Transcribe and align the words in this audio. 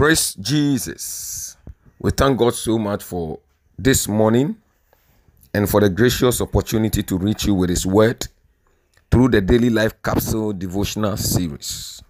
Praise 0.00 0.32
Jesus. 0.32 1.58
We 1.98 2.10
thank 2.10 2.38
God 2.38 2.54
so 2.54 2.78
much 2.78 3.04
for 3.04 3.38
this 3.78 4.08
morning 4.08 4.56
and 5.52 5.68
for 5.68 5.82
the 5.82 5.90
gracious 5.90 6.40
opportunity 6.40 7.02
to 7.02 7.18
reach 7.18 7.44
you 7.44 7.52
with 7.52 7.68
His 7.68 7.84
word 7.86 8.26
through 9.10 9.28
the 9.28 9.42
Daily 9.42 9.68
Life 9.68 10.00
Capsule 10.02 10.54
Devotional 10.54 11.18
Series. 11.18 12.02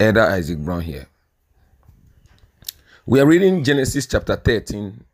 Elder 0.00 0.22
Isaac 0.22 0.60
Brown 0.60 0.80
here. 0.80 1.08
We 3.04 3.20
are 3.20 3.26
reading 3.26 3.64
Genesis 3.64 4.06
chapter 4.06 4.36
13, 4.36 5.04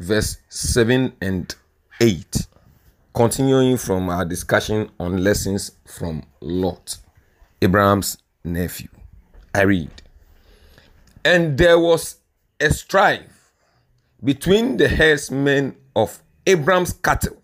verse 0.00 0.38
7 0.48 1.12
and 1.20 1.54
8, 2.00 2.44
continuing 3.14 3.76
from 3.76 4.08
our 4.08 4.24
discussion 4.24 4.90
on 4.98 5.22
lessons 5.22 5.70
from 5.86 6.24
Lot, 6.40 6.98
Abraham's 7.62 8.18
nephew. 8.42 8.88
I 9.54 9.62
read. 9.62 10.02
And 11.26 11.58
there 11.58 11.76
was 11.76 12.18
a 12.60 12.70
strife 12.70 13.52
between 14.22 14.76
the 14.76 14.88
herdsmen 14.88 15.74
of 15.96 16.22
Abram's 16.46 16.92
cattle 16.92 17.42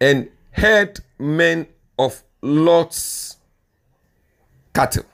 and 0.00 0.30
herdmen 0.52 1.66
of 1.98 2.22
Lot's 2.40 3.36
cattle. 4.74 5.04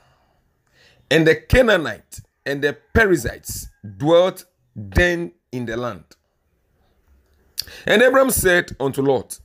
And 1.10 1.26
the 1.26 1.34
Canaanite 1.34 2.20
and 2.46 2.62
the 2.62 2.78
Perizzites 2.94 3.66
dwelt 3.96 4.44
then 4.76 5.32
in 5.50 5.66
the 5.66 5.76
land. 5.76 6.04
And 7.86 8.02
Abram 8.02 8.30
said 8.30 8.76
unto 8.78 9.02
Lot, 9.02 9.40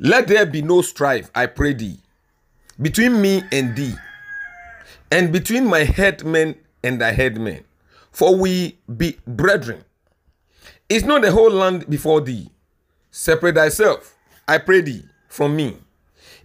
Let 0.00 0.26
there 0.26 0.44
be 0.44 0.60
no 0.60 0.82
strife, 0.82 1.30
I 1.36 1.46
pray 1.46 1.72
thee, 1.72 2.00
between 2.82 3.22
me 3.22 3.44
and 3.52 3.76
thee, 3.76 3.94
and 5.12 5.32
between 5.32 5.68
my 5.68 5.84
headmen 5.84 6.56
and 6.86 7.00
thy 7.00 7.10
headmen, 7.10 7.64
for 8.12 8.36
we 8.36 8.78
be 8.96 9.18
brethren. 9.26 9.84
Is 10.88 11.04
not 11.04 11.22
the 11.22 11.32
whole 11.32 11.50
land 11.50 11.90
before 11.90 12.20
thee? 12.20 12.48
Separate 13.10 13.56
thyself, 13.56 14.14
I 14.46 14.58
pray 14.58 14.82
thee, 14.82 15.02
from 15.28 15.56
me. 15.56 15.78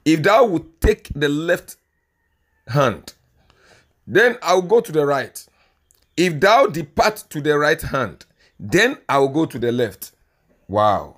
If 0.03 0.23
thou 0.23 0.45
would 0.45 0.81
take 0.81 1.09
the 1.13 1.29
left 1.29 1.75
hand, 2.67 3.13
then 4.07 4.37
I 4.41 4.55
will 4.55 4.63
go 4.63 4.81
to 4.81 4.91
the 4.91 5.05
right. 5.05 5.45
If 6.17 6.39
thou 6.39 6.65
depart 6.65 7.23
to 7.29 7.39
the 7.39 7.57
right 7.57 7.81
hand, 7.81 8.25
then 8.59 8.97
I 9.07 9.19
will 9.19 9.29
go 9.29 9.45
to 9.45 9.59
the 9.59 9.71
left. 9.71 10.11
Wow. 10.67 11.17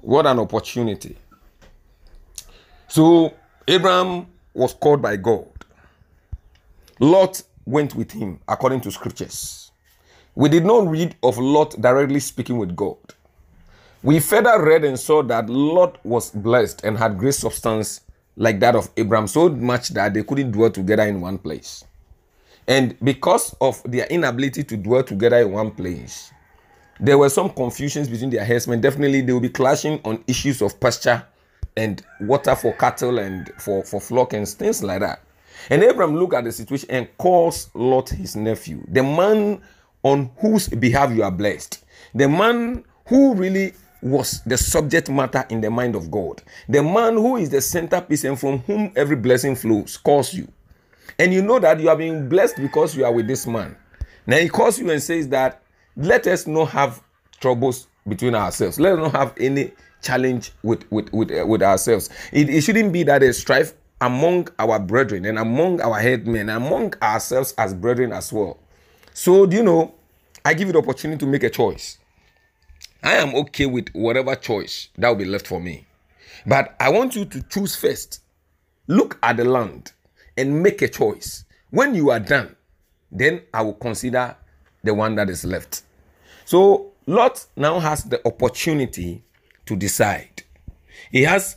What 0.00 0.26
an 0.26 0.38
opportunity. 0.38 1.16
So 2.86 3.34
Abraham 3.66 4.26
was 4.54 4.74
called 4.74 5.02
by 5.02 5.16
God. 5.16 5.48
Lot 7.00 7.42
went 7.70 7.94
with 7.94 8.10
him 8.12 8.40
according 8.48 8.80
to 8.82 8.90
scriptures. 8.90 9.70
We 10.34 10.48
did 10.48 10.64
not 10.64 10.88
read 10.88 11.16
of 11.22 11.38
Lot 11.38 11.80
directly 11.80 12.20
speaking 12.20 12.58
with 12.58 12.76
God. 12.76 12.96
We 14.02 14.20
further 14.20 14.62
read 14.62 14.84
and 14.84 14.98
saw 14.98 15.22
that 15.24 15.50
Lot 15.50 16.04
was 16.04 16.30
blessed 16.30 16.84
and 16.84 16.96
had 16.96 17.18
great 17.18 17.34
substance 17.34 18.00
like 18.36 18.60
that 18.60 18.74
of 18.74 18.88
Abraham, 18.96 19.26
so 19.26 19.48
much 19.48 19.90
that 19.90 20.14
they 20.14 20.22
couldn't 20.22 20.52
dwell 20.52 20.70
together 20.70 21.02
in 21.02 21.20
one 21.20 21.36
place. 21.36 21.84
And 22.66 22.96
because 23.02 23.54
of 23.60 23.82
their 23.84 24.06
inability 24.06 24.64
to 24.64 24.76
dwell 24.76 25.02
together 25.02 25.38
in 25.38 25.52
one 25.52 25.72
place, 25.72 26.32
there 26.98 27.18
were 27.18 27.28
some 27.28 27.50
confusions 27.50 28.08
between 28.08 28.30
their 28.30 28.44
herdsmen. 28.44 28.80
Definitely, 28.80 29.22
they 29.22 29.32
will 29.32 29.40
be 29.40 29.48
clashing 29.48 30.00
on 30.04 30.22
issues 30.26 30.62
of 30.62 30.78
pasture 30.80 31.22
and 31.76 32.02
water 32.20 32.54
for 32.54 32.72
cattle 32.74 33.18
and 33.18 33.50
for, 33.58 33.84
for 33.84 34.00
flock 34.00 34.32
and 34.32 34.46
things 34.46 34.82
like 34.82 35.00
that. 35.00 35.20
And 35.68 35.82
Abraham 35.82 36.16
looked 36.16 36.34
at 36.34 36.44
the 36.44 36.52
situation 36.52 36.90
and 36.90 37.08
calls 37.18 37.70
Lot 37.74 38.08
his 38.08 38.36
nephew, 38.36 38.84
the 38.88 39.02
man 39.02 39.60
on 40.02 40.30
whose 40.38 40.68
behalf 40.68 41.12
you 41.14 41.22
are 41.22 41.30
blessed, 41.30 41.84
the 42.14 42.28
man 42.28 42.84
who 43.06 43.34
really 43.34 43.74
was 44.02 44.40
the 44.46 44.56
subject 44.56 45.10
matter 45.10 45.44
in 45.50 45.60
the 45.60 45.70
mind 45.70 45.94
of 45.94 46.10
God, 46.10 46.42
the 46.68 46.82
man 46.82 47.14
who 47.14 47.36
is 47.36 47.50
the 47.50 47.60
centerpiece 47.60 48.24
and 48.24 48.38
from 48.38 48.60
whom 48.60 48.92
every 48.96 49.16
blessing 49.16 49.54
flows, 49.54 49.96
calls 49.98 50.32
you. 50.32 50.50
And 51.18 51.34
you 51.34 51.42
know 51.42 51.58
that 51.58 51.80
you 51.80 51.90
are 51.90 51.96
being 51.96 52.28
blessed 52.28 52.56
because 52.56 52.96
you 52.96 53.04
are 53.04 53.12
with 53.12 53.26
this 53.26 53.46
man. 53.46 53.76
Now 54.26 54.38
he 54.38 54.48
calls 54.48 54.78
you 54.78 54.90
and 54.90 55.02
says 55.02 55.28
that 55.28 55.62
let 55.96 56.26
us 56.26 56.46
not 56.46 56.70
have 56.70 57.02
troubles 57.40 57.88
between 58.08 58.34
ourselves. 58.34 58.80
Let 58.80 58.94
us 58.94 59.12
not 59.12 59.12
have 59.12 59.34
any 59.38 59.72
challenge 60.02 60.52
with 60.62 60.90
with 60.90 61.12
with, 61.12 61.30
uh, 61.30 61.46
with 61.46 61.62
ourselves. 61.62 62.08
It, 62.32 62.48
it 62.48 62.62
shouldn't 62.62 62.92
be 62.92 63.02
that 63.02 63.18
there's 63.20 63.38
strife 63.38 63.74
among 64.00 64.48
our 64.58 64.78
brethren 64.78 65.24
and 65.26 65.38
among 65.38 65.80
our 65.80 65.98
headmen, 65.98 66.48
among 66.48 66.94
ourselves 67.02 67.54
as 67.58 67.74
brethren 67.74 68.12
as 68.12 68.32
well. 68.32 68.58
So, 69.12 69.46
do 69.46 69.56
you 69.56 69.62
know, 69.62 69.94
I 70.44 70.54
give 70.54 70.68
you 70.68 70.72
the 70.72 70.78
opportunity 70.78 71.18
to 71.18 71.26
make 71.26 71.42
a 71.42 71.50
choice. 71.50 71.98
I 73.02 73.14
am 73.14 73.34
okay 73.34 73.66
with 73.66 73.88
whatever 73.92 74.34
choice 74.34 74.88
that 74.98 75.08
will 75.08 75.16
be 75.16 75.24
left 75.24 75.46
for 75.46 75.60
me. 75.60 75.86
But 76.46 76.76
I 76.80 76.90
want 76.90 77.16
you 77.16 77.24
to 77.26 77.42
choose 77.42 77.76
first. 77.76 78.20
Look 78.86 79.18
at 79.22 79.36
the 79.36 79.44
land 79.44 79.92
and 80.36 80.62
make 80.62 80.82
a 80.82 80.88
choice. 80.88 81.44
When 81.70 81.94
you 81.94 82.10
are 82.10 82.20
done, 82.20 82.56
then 83.12 83.42
I 83.52 83.62
will 83.62 83.74
consider 83.74 84.36
the 84.82 84.94
one 84.94 85.14
that 85.16 85.28
is 85.28 85.44
left. 85.44 85.82
So, 86.44 86.92
Lot 87.06 87.46
now 87.56 87.78
has 87.80 88.04
the 88.04 88.26
opportunity 88.26 89.22
to 89.66 89.76
decide. 89.76 90.42
He 91.10 91.22
has 91.22 91.56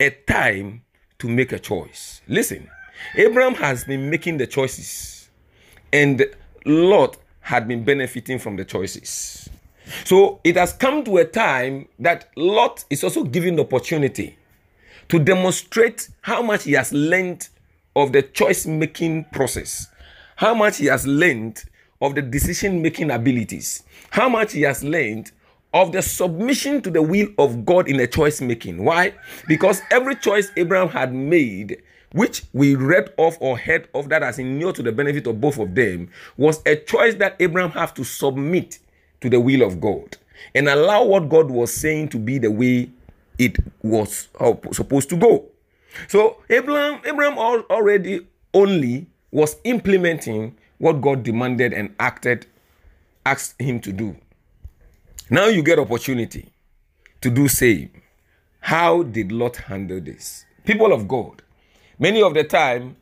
a 0.00 0.10
time 0.10 0.82
to 1.24 1.30
make 1.30 1.52
a 1.52 1.58
choice. 1.58 2.20
Listen, 2.28 2.68
Abraham 3.14 3.54
has 3.54 3.84
been 3.84 4.10
making 4.10 4.36
the 4.36 4.46
choices, 4.46 5.30
and 5.90 6.22
Lot 6.66 7.16
had 7.40 7.66
been 7.66 7.82
benefiting 7.82 8.38
from 8.38 8.56
the 8.56 8.64
choices. 8.66 9.48
So 10.04 10.40
it 10.44 10.56
has 10.56 10.74
come 10.74 11.02
to 11.04 11.16
a 11.16 11.24
time 11.24 11.88
that 11.98 12.28
Lot 12.36 12.84
is 12.90 13.02
also 13.02 13.24
given 13.24 13.56
the 13.56 13.62
opportunity 13.62 14.36
to 15.08 15.18
demonstrate 15.18 16.10
how 16.20 16.42
much 16.42 16.64
he 16.64 16.72
has 16.72 16.92
learned 16.92 17.48
of 17.96 18.12
the 18.12 18.20
choice 18.20 18.66
making 18.66 19.24
process, 19.32 19.86
how 20.36 20.52
much 20.52 20.76
he 20.76 20.86
has 20.86 21.06
learned 21.06 21.64
of 22.02 22.14
the 22.14 22.22
decision 22.22 22.82
making 22.82 23.10
abilities, 23.10 23.82
how 24.10 24.28
much 24.28 24.52
he 24.52 24.60
has 24.60 24.84
learned 24.84 25.32
of 25.74 25.90
the 25.90 26.00
submission 26.00 26.80
to 26.80 26.90
the 26.90 27.02
will 27.02 27.26
of 27.36 27.66
God 27.66 27.88
in 27.88 27.98
a 27.98 28.06
choice 28.06 28.40
making. 28.40 28.84
Why? 28.84 29.12
Because 29.48 29.82
every 29.90 30.14
choice 30.14 30.50
Abraham 30.56 30.88
had 30.88 31.12
made, 31.12 31.82
which 32.12 32.44
we 32.52 32.76
read 32.76 33.12
of 33.18 33.36
or 33.40 33.58
heard 33.58 33.88
of 33.92 34.08
that 34.08 34.22
has 34.22 34.38
inured 34.38 34.76
to 34.76 34.82
the 34.84 34.92
benefit 34.92 35.26
of 35.26 35.40
both 35.40 35.58
of 35.58 35.74
them, 35.74 36.08
was 36.36 36.62
a 36.64 36.76
choice 36.76 37.16
that 37.16 37.34
Abraham 37.40 37.72
have 37.72 37.92
to 37.94 38.04
submit 38.04 38.78
to 39.20 39.28
the 39.28 39.40
will 39.40 39.62
of 39.62 39.80
God 39.80 40.16
and 40.54 40.68
allow 40.68 41.02
what 41.04 41.28
God 41.28 41.50
was 41.50 41.74
saying 41.74 42.10
to 42.10 42.18
be 42.18 42.38
the 42.38 42.52
way 42.52 42.88
it 43.38 43.56
was 43.82 44.28
supposed 44.72 45.10
to 45.10 45.16
go. 45.16 45.46
So 46.06 46.36
Abraham, 46.50 47.00
Abraham 47.04 47.36
already 47.36 48.26
only 48.52 49.06
was 49.32 49.56
implementing 49.64 50.56
what 50.78 51.00
God 51.00 51.24
demanded 51.24 51.72
and 51.72 51.94
acted, 51.98 52.46
asked 53.26 53.60
him 53.60 53.80
to 53.80 53.92
do. 53.92 54.16
Now 55.30 55.46
you 55.46 55.62
get 55.62 55.78
opportunity 55.78 56.52
to 57.22 57.30
do 57.30 57.48
same. 57.48 57.90
How 58.60 59.02
did 59.02 59.32
Lot 59.32 59.56
handle 59.56 60.00
this? 60.00 60.44
People 60.64 60.92
of 60.92 61.08
God, 61.08 61.42
many 61.98 62.22
of 62.22 62.34
the 62.34 62.44
time 62.44 62.96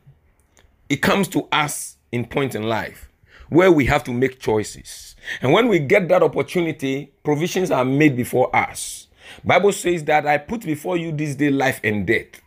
it 0.87 0.97
comes 0.97 1.27
to 1.29 1.47
us 1.51 1.97
in 2.13 2.25
point 2.25 2.55
in 2.55 2.63
life 2.63 3.09
where 3.49 3.71
we 3.71 3.85
have 3.85 4.05
to 4.05 4.13
make 4.13 4.39
choices. 4.39 5.15
And 5.41 5.51
when 5.51 5.67
we 5.67 5.79
get 5.79 6.07
that 6.07 6.23
opportunity, 6.23 7.11
provisions 7.23 7.71
are 7.71 7.83
made 7.83 8.15
before 8.15 8.53
us. 8.55 9.07
Bible 9.43 9.73
says 9.73 10.05
that 10.05 10.25
I 10.25 10.37
put 10.37 10.61
before 10.61 10.95
you 10.95 11.11
this 11.11 11.35
day 11.35 11.49
life 11.49 11.81
and 11.83 12.07
death. 12.07 12.41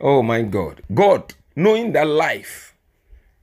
Oh 0.00 0.22
my 0.22 0.42
God. 0.42 0.80
God, 0.94 1.34
knowing 1.56 1.92
that 1.92 2.06
life 2.06 2.76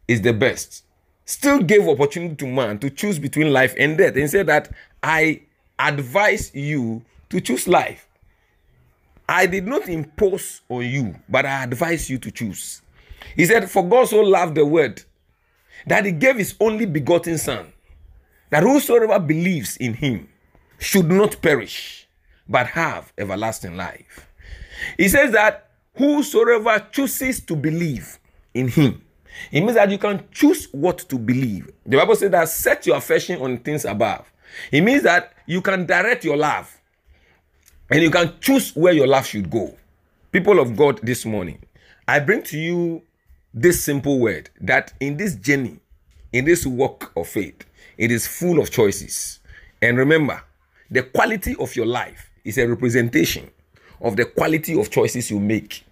is 0.07 0.21
the 0.21 0.33
best, 0.33 0.85
still 1.25 1.59
gave 1.59 1.87
opportunity 1.87 2.35
to 2.35 2.47
man 2.47 2.79
to 2.79 2.89
choose 2.89 3.19
between 3.19 3.51
life 3.51 3.75
and 3.77 3.97
death 3.97 4.15
and 4.15 4.29
said 4.29 4.47
that 4.47 4.71
I 5.03 5.41
advise 5.79 6.53
you 6.53 7.03
to 7.29 7.39
choose 7.39 7.67
life. 7.67 8.07
I 9.27 9.45
did 9.45 9.67
not 9.67 9.87
impose 9.87 10.61
on 10.69 10.85
you, 10.85 11.15
but 11.29 11.45
I 11.45 11.63
advise 11.63 12.09
you 12.09 12.17
to 12.19 12.31
choose. 12.31 12.81
He 13.35 13.45
said, 13.45 13.69
For 13.69 13.87
God 13.87 14.09
so 14.09 14.21
loved 14.21 14.55
the 14.55 14.65
word 14.65 15.03
that 15.87 16.05
he 16.05 16.11
gave 16.11 16.37
his 16.37 16.55
only 16.59 16.85
begotten 16.85 17.37
Son, 17.37 17.71
that 18.49 18.63
whosoever 18.63 19.19
believes 19.19 19.77
in 19.77 19.93
him 19.93 20.27
should 20.79 21.09
not 21.09 21.41
perish, 21.41 22.07
but 22.47 22.67
have 22.67 23.13
everlasting 23.17 23.77
life. 23.77 24.27
He 24.97 25.07
says 25.09 25.31
that 25.33 25.69
whosoever 25.95 26.87
chooses 26.91 27.39
to 27.41 27.55
believe 27.55 28.17
in 28.53 28.67
him, 28.67 29.01
it 29.51 29.61
means 29.61 29.75
that 29.75 29.91
you 29.91 29.97
can 29.97 30.23
choose 30.31 30.67
what 30.71 30.97
to 31.09 31.17
believe. 31.17 31.71
The 31.85 31.97
Bible 31.97 32.15
says 32.15 32.31
that 32.31 32.49
set 32.49 32.85
your 32.87 32.97
affection 32.97 33.41
on 33.41 33.57
things 33.59 33.85
above. 33.85 34.25
It 34.71 34.81
means 34.81 35.03
that 35.03 35.33
you 35.45 35.61
can 35.61 35.85
direct 35.85 36.23
your 36.23 36.37
love 36.37 36.75
and 37.89 38.01
you 38.01 38.11
can 38.11 38.33
choose 38.39 38.75
where 38.75 38.93
your 38.93 39.07
love 39.07 39.25
should 39.25 39.49
go. 39.49 39.75
People 40.31 40.59
of 40.59 40.75
God, 40.75 40.99
this 41.01 41.25
morning, 41.25 41.59
I 42.07 42.19
bring 42.19 42.43
to 42.43 42.57
you 42.57 43.01
this 43.53 43.83
simple 43.83 44.19
word 44.19 44.49
that 44.61 44.93
in 44.99 45.17
this 45.17 45.35
journey, 45.35 45.79
in 46.31 46.45
this 46.45 46.65
walk 46.65 47.11
of 47.15 47.27
faith, 47.27 47.65
it 47.97 48.11
is 48.11 48.27
full 48.27 48.59
of 48.59 48.69
choices. 48.69 49.39
And 49.81 49.97
remember, 49.97 50.41
the 50.91 51.03
quality 51.03 51.55
of 51.59 51.75
your 51.75 51.85
life 51.85 52.29
is 52.43 52.57
a 52.57 52.67
representation 52.67 53.49
of 54.01 54.15
the 54.15 54.25
quality 54.25 54.79
of 54.79 54.89
choices 54.89 55.29
you 55.31 55.39
make 55.39 55.83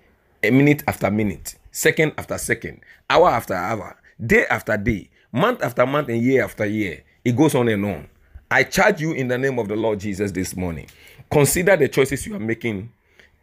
a 0.43 0.51
minute 0.51 0.83
after 0.87 1.09
minute, 1.09 1.55
second 1.71 2.13
after 2.17 2.37
second, 2.37 2.81
hour 3.09 3.29
after 3.29 3.53
hour, 3.53 3.97
day 4.23 4.45
after 4.49 4.77
day, 4.77 5.09
month 5.31 5.63
after 5.63 5.85
month, 5.85 6.09
and 6.09 6.21
year 6.21 6.43
after 6.43 6.65
year. 6.65 7.03
It 7.25 7.35
goes 7.35 7.55
on 7.55 7.67
and 7.67 7.85
on. 7.85 8.07
I 8.49 8.63
charge 8.63 9.01
you 9.01 9.11
in 9.11 9.27
the 9.27 9.37
name 9.37 9.59
of 9.59 9.67
the 9.67 9.75
Lord 9.75 9.99
Jesus 9.99 10.31
this 10.31 10.55
morning. 10.55 10.87
Consider 11.29 11.75
the 11.75 11.89
choices 11.89 12.25
you 12.25 12.35
are 12.35 12.39
making 12.39 12.89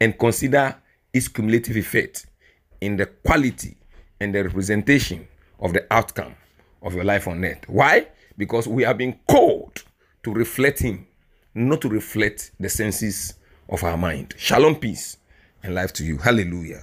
and 0.01 0.19
consider 0.19 0.75
its 1.12 1.29
cumulative 1.29 1.77
effect 1.77 2.27
in 2.81 2.97
the 2.97 3.05
quality 3.06 3.77
and 4.21 4.35
the 4.35 4.43
representation 4.43 5.29
of 5.61 5.75
the 5.75 5.87
outcome 5.93 6.35
of 6.83 6.95
your 6.95 7.05
life 7.05 7.29
on 7.29 7.45
earth. 7.45 7.69
Why? 7.69 8.06
Because 8.39 8.67
we 8.67 8.83
have 8.85 8.97
been 8.97 9.19
called 9.29 9.83
to 10.23 10.33
reflect 10.33 10.81
Him, 10.81 11.06
not 11.55 11.83
to 11.83 11.89
reflect 11.91 12.53
the 12.59 12.71
senses 12.71 13.35
of 13.69 13.85
our 13.85 13.99
mind. 13.99 14.35
Shalom, 14.39 14.77
peace, 14.77 15.19
and 15.62 15.75
life 15.75 15.93
to 15.95 16.05
you. 16.05 16.17
Hallelujah. 16.17 16.83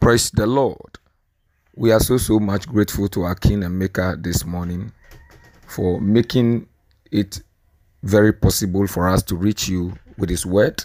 Praise 0.00 0.30
the 0.30 0.46
Lord. 0.46 0.98
We 1.74 1.92
are 1.92 2.00
so, 2.00 2.16
so 2.16 2.38
much 2.38 2.66
grateful 2.66 3.08
to 3.08 3.24
our 3.24 3.34
King 3.34 3.64
and 3.64 3.78
Maker 3.78 4.16
this 4.18 4.46
morning 4.46 4.92
for 5.66 6.00
making 6.00 6.66
it 7.10 7.42
very 8.02 8.32
possible 8.32 8.86
for 8.86 9.08
us 9.08 9.22
to 9.24 9.36
reach 9.36 9.68
you 9.68 9.94
with 10.18 10.30
His 10.30 10.46
Word 10.46 10.84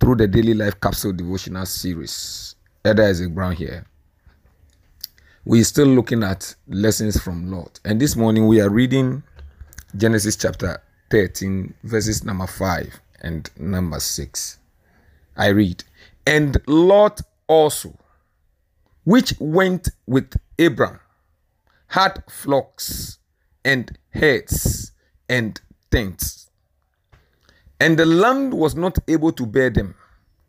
through 0.00 0.16
the 0.16 0.26
Daily 0.26 0.54
Life 0.54 0.80
Capsule 0.80 1.12
Devotional 1.12 1.66
Series. 1.66 2.56
Elder 2.84 3.04
Isaac 3.04 3.34
Brown 3.34 3.54
here. 3.54 3.84
We're 5.44 5.64
still 5.64 5.86
looking 5.86 6.22
at 6.22 6.54
lessons 6.66 7.20
from 7.20 7.50
Lot. 7.50 7.78
And 7.84 8.00
this 8.00 8.16
morning 8.16 8.46
we 8.46 8.60
are 8.60 8.70
reading 8.70 9.22
Genesis 9.96 10.36
chapter 10.36 10.82
13, 11.10 11.74
verses 11.84 12.24
number 12.24 12.46
5 12.46 13.00
and 13.20 13.50
number 13.58 14.00
6. 14.00 14.58
I 15.36 15.48
read, 15.48 15.84
And 16.26 16.56
Lot 16.66 17.20
also, 17.48 17.94
which 19.04 19.34
went 19.38 19.88
with 20.06 20.34
Abram, 20.58 21.00
had 21.88 22.22
flocks 22.28 23.18
and 23.64 23.98
herds 24.10 24.92
and 25.30 25.58
tents. 25.90 26.50
And 27.78 27.98
the 27.98 28.04
land 28.04 28.52
was 28.52 28.74
not 28.74 28.98
able 29.08 29.32
to 29.32 29.46
bear 29.46 29.70
them, 29.70 29.94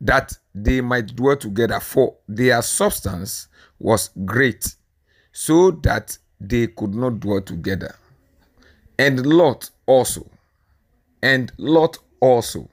that 0.02 0.36
they 0.54 0.82
might 0.82 1.14
dwell 1.16 1.36
together, 1.36 1.80
for 1.80 2.16
their 2.28 2.60
substance 2.60 3.48
was 3.78 4.10
great, 4.26 4.74
so 5.30 5.70
that 5.70 6.18
they 6.40 6.66
could 6.66 6.94
not 6.94 7.20
dwell 7.20 7.40
together. 7.40 7.94
And 8.98 9.24
Lot 9.24 9.70
also, 9.86 10.28
and 11.22 11.52
Lot 11.56 11.96
also, 12.20 12.68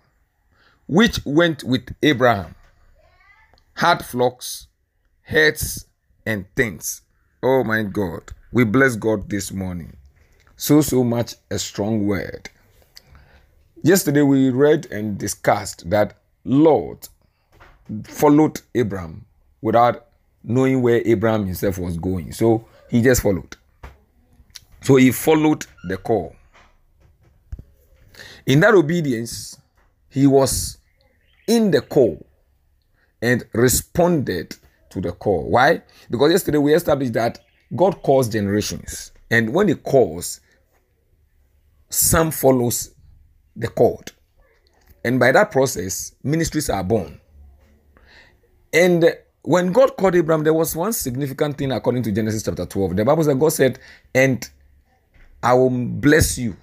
which 0.88 1.21
went 1.25 1.63
with 1.63 1.95
Abraham, 2.01 2.56
had 3.75 4.03
flocks, 4.03 4.67
herds, 5.21 5.85
and 6.25 6.45
tents. 6.56 7.03
Oh 7.41 7.63
my 7.63 7.83
God, 7.83 8.23
we 8.51 8.65
bless 8.65 8.95
God 8.95 9.29
this 9.29 9.51
morning. 9.51 9.95
So, 10.61 10.81
so 10.81 11.06
much 11.06 11.35
a 11.50 11.57
strong 11.57 12.06
word. 12.06 12.50
Yesterday 13.81 14.23
we 14.23 14.50
read 14.50 14.88
and 14.91 15.17
discussed 15.17 15.89
that 15.89 16.17
Lot 16.44 17.07
followed 18.03 18.59
Abraham 18.75 19.25
without 19.61 20.07
knowing 20.44 20.81
where 20.81 21.01
Abraham 21.06 21.45
himself 21.45 21.77
was 21.77 21.97
going. 21.97 22.33
So 22.33 22.67
he 22.89 23.01
just 23.01 23.21
followed. 23.21 23.56
So 24.81 24.97
he 24.97 25.11
followed 25.11 25.65
the 25.88 25.95
call. 25.95 26.35
In 28.45 28.59
that 28.59 28.73
obedience, 28.73 29.57
he 30.09 30.27
was 30.27 30.77
in 31.47 31.71
the 31.71 31.79
call 31.79 32.25
and 33.21 33.45
responded 33.53 34.57
to 34.89 35.00
the 35.00 35.13
call. 35.13 35.50
Why? 35.50 35.83
Because 36.11 36.33
yesterday 36.33 36.57
we 36.57 36.73
established 36.73 37.13
that 37.13 37.39
God 37.73 38.01
calls 38.03 38.27
generations. 38.27 39.13
And 39.31 39.53
when 39.53 39.69
he 39.69 39.75
calls, 39.75 40.41
some 41.89 42.31
follows 42.31 42.94
the 43.56 43.68
called. 43.68 44.13
And 45.03 45.19
by 45.19 45.31
that 45.31 45.51
process, 45.51 46.13
ministries 46.24 46.69
are 46.69 46.83
born. 46.83 47.19
And 48.74 49.18
when 49.41 49.71
God 49.71 49.97
called 49.97 50.15
Abraham, 50.15 50.44
there 50.44 50.53
was 50.53 50.75
one 50.75 50.94
significant 50.94 51.57
thing 51.57 51.71
according 51.71 52.03
to 52.03 52.12
Genesis 52.12 52.44
chapter 52.44 52.65
12. 52.65 52.95
The 52.95 53.06
Bible 53.06 53.24
said, 53.24 53.39
God 53.39 53.50
said, 53.50 53.80
and 54.13 54.47
I 55.41 55.53
will 55.53 55.69
bless 55.69 56.38
you. 56.38 56.56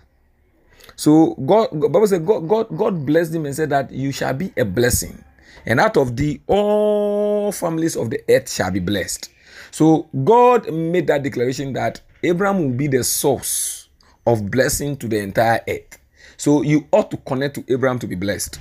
So 0.94 1.34
God, 1.34 1.70
Bible 1.72 2.06
said, 2.06 2.24
God, 2.24 2.48
God, 2.48 2.76
God 2.76 3.04
blessed 3.04 3.34
him 3.34 3.46
and 3.46 3.54
said 3.54 3.70
that 3.70 3.90
you 3.90 4.12
shall 4.12 4.34
be 4.34 4.52
a 4.56 4.64
blessing. 4.64 5.22
And 5.64 5.80
out 5.80 5.96
of 5.96 6.16
the 6.16 6.40
all 6.46 7.50
families 7.52 7.96
of 7.96 8.10
the 8.10 8.20
earth 8.28 8.50
shall 8.50 8.70
be 8.70 8.80
blessed. 8.80 9.30
So 9.72 10.08
God 10.24 10.72
made 10.72 11.08
that 11.08 11.22
declaration 11.22 11.72
that 11.72 12.00
Abraham 12.22 12.58
will 12.60 12.76
be 12.76 12.86
the 12.86 13.02
source 13.02 13.85
of 14.26 14.50
blessing 14.50 14.96
to 14.98 15.08
the 15.08 15.18
entire 15.18 15.60
earth. 15.68 15.98
So 16.36 16.62
you 16.62 16.86
ought 16.92 17.10
to 17.12 17.16
connect 17.18 17.54
to 17.56 17.72
Abraham 17.72 17.98
to 18.00 18.06
be 18.06 18.16
blessed. 18.16 18.58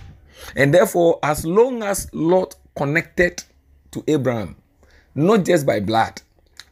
And 0.55 0.73
therefore, 0.73 1.19
as 1.23 1.45
long 1.45 1.83
as 1.83 2.13
Lot 2.13 2.55
connected 2.75 3.43
to 3.91 4.03
Abraham, 4.07 4.55
not 5.15 5.45
just 5.45 5.65
by 5.65 5.79
blood, 5.79 6.21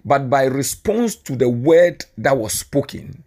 but 0.05 0.29
by 0.29 0.43
response 0.45 1.15
to 1.15 1.35
the 1.35 1.49
word 1.49 2.05
that 2.17 2.37
was 2.37 2.53
spoken, 2.53 3.23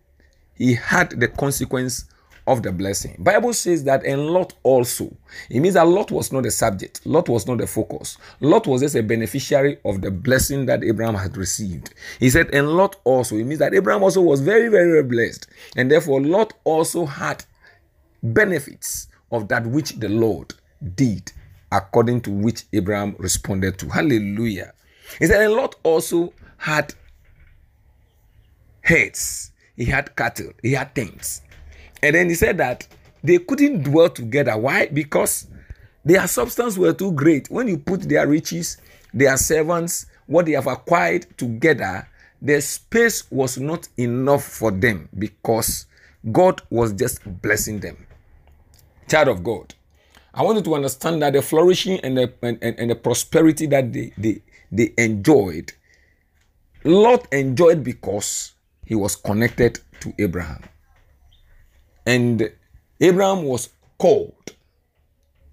he 0.54 0.74
had 0.74 1.10
the 1.10 1.28
consequence 1.28 2.04
of 2.46 2.62
the 2.62 2.72
blessing. 2.72 3.16
Bible 3.18 3.52
says 3.52 3.84
that 3.84 4.04
and 4.04 4.28
Lot 4.28 4.54
also. 4.62 5.14
It 5.50 5.60
means 5.60 5.74
that 5.74 5.86
Lot 5.86 6.10
was 6.10 6.32
not 6.32 6.44
the 6.44 6.50
subject. 6.50 7.04
Lot 7.04 7.28
was 7.28 7.46
not 7.46 7.58
the 7.58 7.66
focus. 7.66 8.18
Lot 8.40 8.66
was 8.66 8.82
just 8.82 8.94
a 8.94 9.02
beneficiary 9.02 9.78
of 9.84 10.00
the 10.00 10.10
blessing 10.10 10.66
that 10.66 10.84
Abraham 10.84 11.14
had 11.14 11.36
received. 11.36 11.92
He 12.20 12.30
said, 12.30 12.50
and 12.54 12.68
Lot 12.68 12.96
also. 13.04 13.36
It 13.36 13.44
means 13.44 13.58
that 13.58 13.74
Abraham 13.74 14.02
also 14.02 14.20
was 14.20 14.40
very, 14.40 14.68
very, 14.68 15.02
blessed. 15.02 15.48
And 15.76 15.90
therefore, 15.90 16.20
Lot 16.20 16.52
also 16.64 17.04
had 17.04 17.44
benefits 18.22 19.08
of 19.30 19.48
that 19.48 19.66
which 19.66 19.92
the 19.98 20.08
Lord 20.08 20.54
did, 20.94 21.32
according 21.72 22.22
to 22.22 22.30
which 22.30 22.64
Abraham 22.72 23.16
responded 23.18 23.78
to. 23.78 23.88
Hallelujah. 23.88 24.72
He 25.18 25.26
said, 25.26 25.42
and 25.42 25.54
Lot 25.54 25.76
also 25.82 26.32
had 26.58 26.94
herds, 28.82 29.52
he 29.76 29.84
had 29.84 30.14
cattle, 30.16 30.52
he 30.62 30.72
had 30.72 30.94
things. 30.94 31.42
And 32.02 32.14
then 32.14 32.28
he 32.28 32.34
said 32.34 32.58
that 32.58 32.86
they 33.22 33.38
couldn't 33.38 33.84
dwell 33.84 34.10
together. 34.10 34.56
Why? 34.56 34.86
Because 34.86 35.46
their 36.04 36.26
substance 36.28 36.78
were 36.78 36.92
too 36.92 37.12
great. 37.12 37.50
When 37.50 37.68
you 37.68 37.78
put 37.78 38.02
their 38.02 38.26
riches, 38.26 38.78
their 39.12 39.36
servants, 39.36 40.06
what 40.26 40.46
they 40.46 40.52
have 40.52 40.66
acquired 40.66 41.26
together, 41.36 42.08
the 42.40 42.60
space 42.60 43.30
was 43.30 43.58
not 43.58 43.88
enough 43.96 44.44
for 44.44 44.70
them 44.70 45.08
because 45.18 45.86
God 46.30 46.62
was 46.70 46.92
just 46.92 47.20
blessing 47.42 47.80
them. 47.80 48.06
Child 49.08 49.28
of 49.28 49.44
God, 49.44 49.74
I 50.34 50.42
want 50.42 50.58
you 50.58 50.64
to 50.64 50.74
understand 50.74 51.22
that 51.22 51.32
the 51.32 51.42
flourishing 51.42 51.98
and 52.00 52.18
the, 52.18 52.32
and, 52.42 52.58
and 52.62 52.90
the 52.90 52.94
prosperity 52.94 53.66
that 53.66 53.92
they, 53.92 54.12
they, 54.18 54.42
they 54.70 54.92
enjoyed, 54.98 55.72
Lot 56.84 57.32
enjoyed 57.32 57.82
because 57.82 58.52
he 58.84 58.94
was 58.94 59.16
connected 59.16 59.80
to 60.00 60.14
Abraham. 60.18 60.62
And 62.06 62.50
Abraham 63.00 63.44
was 63.44 63.68
called, 63.98 64.54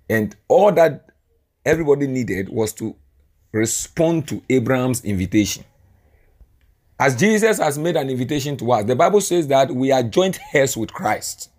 and 0.09 0.35
all 0.47 0.71
that 0.73 1.09
everybody 1.65 2.07
needed 2.07 2.49
was 2.49 2.73
to 2.73 2.95
respond 3.51 4.27
to 4.27 4.41
Abraham's 4.49 5.03
invitation. 5.03 5.63
As 6.99 7.15
Jesus 7.15 7.57
has 7.57 7.77
made 7.77 7.95
an 7.95 8.09
invitation 8.09 8.55
to 8.57 8.71
us, 8.71 8.85
the 8.85 8.95
Bible 8.95 9.19
says 9.19 9.47
that 9.47 9.71
we 9.71 9.91
are 9.91 10.03
joint 10.03 10.39
heirs 10.53 10.77
with 10.77 10.93
Christ. 10.93 11.49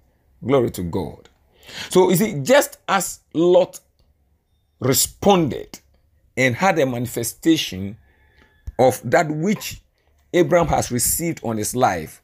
Glory 0.45 0.71
to 0.71 0.83
God. 0.83 1.29
So, 1.91 2.11
you 2.11 2.17
see, 2.17 2.41
just 2.41 2.79
as 2.89 3.21
Lot 3.33 3.81
responded 4.81 5.81
and 6.37 6.55
had 6.55 6.79
a 6.79 6.87
manifestation 6.87 7.97
of 8.79 9.01
that 9.05 9.29
which 9.31 9.81
Abraham 10.33 10.69
has 10.69 10.91
received 10.91 11.41
on 11.43 11.57
his 11.57 11.75
life, 11.75 12.23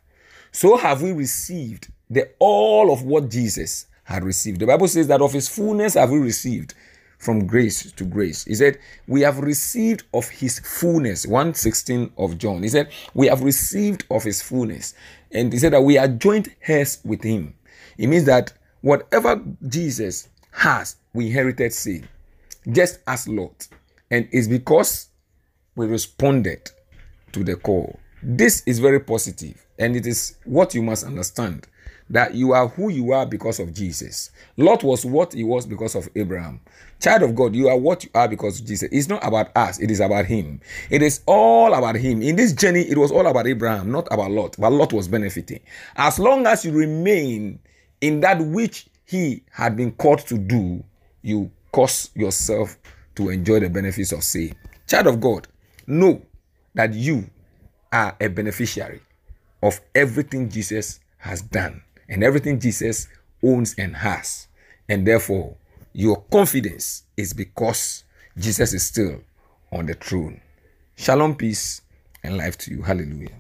so 0.53 0.77
have 0.77 1.03
we 1.03 1.13
received 1.13 1.89
the 2.11 2.29
all 2.41 2.93
of 2.93 3.05
what 3.05 3.31
Jesus 3.31 3.87
had 4.05 4.25
received. 4.25 4.61
The 4.61 4.67
Bible 4.67 4.89
says 4.89 5.07
that 5.07 5.23
of 5.23 5.33
his 5.33 5.49
fullness 5.49 5.95
have 5.95 6.11
we 6.11 6.19
received 6.19 6.75
from 7.19 7.47
grace 7.47 7.93
to 7.93 8.05
grace. 8.05 8.45
He 8.45 8.55
said, 8.55 8.79
We 9.07 9.21
have 9.21 9.39
received 9.39 10.05
of 10.13 10.29
his 10.29 10.59
fullness. 10.59 11.27
116 11.27 12.13
of 12.17 12.39
John. 12.39 12.63
He 12.63 12.69
said, 12.69 12.91
We 13.15 13.29
have 13.29 13.43
received 13.43 14.05
of 14.11 14.25
his 14.25 14.43
fullness. 14.43 14.95
And 15.31 15.53
he 15.53 15.59
said 15.59 15.73
that 15.75 15.83
we 15.83 15.97
are 15.97 16.09
joint 16.09 16.49
heirs 16.67 16.99
with 17.05 17.23
him. 17.23 17.55
It 17.99 18.09
means 18.09 18.25
that 18.25 18.53
whatever 18.81 19.41
Jesus 19.69 20.29
has, 20.51 20.97
we 21.13 21.27
inherited 21.27 21.73
same, 21.73 22.09
just 22.73 23.01
as 23.07 23.29
Lot. 23.29 23.69
And 24.11 24.29
it's 24.33 24.49
because 24.49 25.09
we 25.77 25.87
responded 25.87 26.71
to 27.33 27.45
the 27.45 27.57
call. 27.57 28.01
This 28.23 28.63
is 28.67 28.81
very 28.81 29.01
positive, 29.01 29.65
and 29.79 29.95
it 29.95 30.07
is 30.07 30.37
what 30.45 30.75
you 30.75 30.83
must 30.83 31.05
understand 31.05 31.67
that 32.11 32.35
you 32.35 32.53
are 32.53 32.69
who 32.69 32.91
you 32.91 33.13
are 33.13 33.25
because 33.25 33.61
of 33.61 33.73
Jesus. 33.73 34.31
Lot 34.57 34.83
was 34.83 35.07
what 35.07 35.33
he 35.33 35.45
was 35.45 35.65
because 35.65 35.95
of 35.95 36.09
Abraham. 36.17 36.61
Child 37.01 37.23
of 37.23 37.35
God, 37.35 37.55
you 37.55 37.69
are 37.69 37.79
what 37.79 38.05
you 38.05 38.11
are 38.15 38.29
because 38.29 38.61
of 38.61 38.67
Jesus. 38.67 38.89
It's 38.93 39.09
not 39.09 39.25
about 39.25 39.57
us, 39.57 39.79
it 39.79 39.91
is 39.91 40.01
about 40.01 40.27
him. 40.27 40.61
It 40.91 41.03
is 41.03 41.21
all 41.27 41.73
about 41.73 41.95
him. 41.95 42.21
In 42.21 42.37
this 42.37 42.53
journey, 42.53 42.81
it 42.81 42.99
was 42.99 43.13
all 43.13 43.27
about 43.27 43.47
Abraham, 43.47 43.91
not 43.91 44.09
about 44.11 44.33
Lot, 44.33 44.57
but 44.59 44.73
Lot 44.73 44.93
was 44.93 45.09
benefiting. 45.09 45.61
As 45.97 46.19
long 46.19 46.47
as 46.47 46.65
you 46.65 46.73
remain 46.73 47.61
in 48.01 48.21
that 48.21 48.41
which 48.41 48.87
he 49.07 49.43
had 49.53 49.77
been 49.77 49.93
called 49.93 50.21
to 50.27 50.37
do, 50.37 50.83
you 51.23 51.51
cause 51.73 52.11
yourself 52.15 52.77
to 53.15 53.31
enjoy 53.31 53.61
the 53.61 53.71
benefits 53.71 54.13
of 54.13 54.25
sin. 54.25 54.55
Child 54.89 55.07
of 55.07 55.21
God, 55.21 55.47
know 55.87 56.21
that 56.75 56.93
you 56.93 57.31
are 57.93 58.17
a 58.21 58.29
beneficiary 58.29 59.01
of 59.63 59.81
everything 59.95 60.49
Jesus 60.49 61.01
has 61.19 61.43
done 61.43 61.83
and 62.11 62.23
everything 62.25 62.59
Jesus 62.61 63.09
owns 63.43 63.75
and 63.79 63.97
has. 63.97 64.49
And 64.89 65.07
therefore, 65.07 65.57
your 65.93 66.23
confidence 66.31 67.05
is 67.17 67.33
because 67.33 68.05
Jesus 68.37 68.75
is 68.75 68.85
still 68.85 69.21
on 69.73 69.87
the 69.87 69.95
throne. 69.95 70.41
Shalom, 70.97 71.37
peace, 71.37 71.81
and 72.23 72.37
life 72.37 72.59
to 72.59 72.71
you. 72.73 72.83
Hallelujah. 72.83 73.31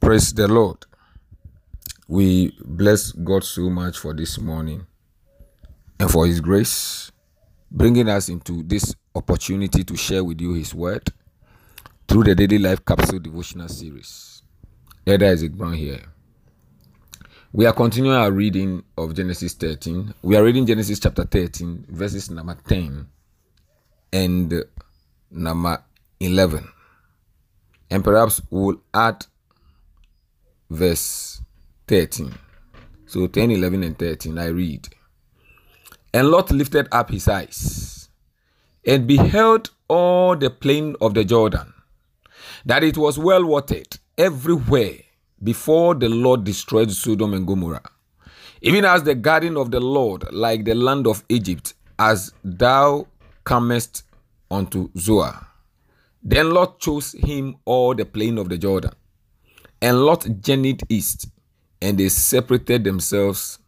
Praise 0.00 0.34
the 0.34 0.48
Lord. 0.48 0.84
We 2.06 2.54
bless 2.62 3.12
God 3.12 3.44
so 3.44 3.70
much 3.70 3.98
for 3.98 4.12
this 4.12 4.38
morning 4.38 4.86
and 5.98 6.10
for 6.10 6.26
His 6.26 6.40
grace, 6.40 7.10
bringing 7.70 8.08
us 8.08 8.28
into 8.28 8.62
this 8.64 8.94
opportunity 9.14 9.84
to 9.84 9.96
share 9.96 10.22
with 10.22 10.40
you 10.40 10.52
His 10.52 10.74
word 10.74 11.10
through 12.06 12.24
the 12.24 12.34
Daily 12.34 12.58
Life 12.58 12.84
Capsule 12.84 13.20
Devotional 13.20 13.68
Series. 13.68 14.42
Elder 15.06 15.26
Isaac 15.26 15.52
Brown 15.52 15.74
here. 15.74 16.13
We 17.56 17.66
are 17.66 17.72
continuing 17.72 18.16
our 18.16 18.32
reading 18.32 18.82
of 18.98 19.14
Genesis 19.14 19.54
13. 19.54 20.12
We 20.22 20.36
are 20.36 20.42
reading 20.42 20.66
Genesis 20.66 20.98
chapter 20.98 21.22
13, 21.22 21.86
verses 21.88 22.28
number 22.28 22.56
10 22.66 23.06
and 24.12 24.64
number 25.30 25.80
11. 26.18 26.68
And 27.92 28.02
perhaps 28.02 28.42
we'll 28.50 28.82
add 28.92 29.26
verse 30.68 31.42
13. 31.86 32.34
So 33.06 33.28
10, 33.28 33.52
11, 33.52 33.84
and 33.84 33.96
13, 33.96 34.36
I 34.36 34.46
read. 34.46 34.88
And 36.12 36.30
Lot 36.30 36.50
lifted 36.50 36.88
up 36.90 37.10
his 37.10 37.28
eyes 37.28 38.08
and 38.84 39.06
beheld 39.06 39.70
all 39.86 40.34
the 40.34 40.50
plain 40.50 40.96
of 41.00 41.14
the 41.14 41.24
Jordan, 41.24 41.72
that 42.66 42.82
it 42.82 42.98
was 42.98 43.16
well 43.16 43.44
watered 43.44 43.96
everywhere 44.18 45.03
before 45.44 45.94
the 45.94 46.08
Lord 46.08 46.42
destroyed 46.42 46.90
Sodom 46.90 47.34
and 47.34 47.46
Gomorrah. 47.46 47.82
Even 48.62 48.84
as 48.84 49.02
the 49.02 49.14
garden 49.14 49.56
of 49.56 49.70
the 49.70 49.80
Lord, 49.80 50.32
like 50.32 50.64
the 50.64 50.74
land 50.74 51.06
of 51.06 51.22
Egypt, 51.28 51.74
as 51.98 52.32
thou 52.42 53.06
comest 53.44 54.04
unto 54.50 54.88
Zoar. 54.96 55.46
Then 56.22 56.50
Lot 56.50 56.80
chose 56.80 57.12
him 57.12 57.56
all 57.66 57.94
the 57.94 58.06
plain 58.06 58.38
of 58.38 58.48
the 58.48 58.56
Jordan. 58.56 58.92
And 59.82 60.00
Lot 60.00 60.26
journeyed 60.40 60.82
east, 60.88 61.28
and 61.82 61.98
they 61.98 62.08
separated 62.08 62.84
themselves 62.84 63.58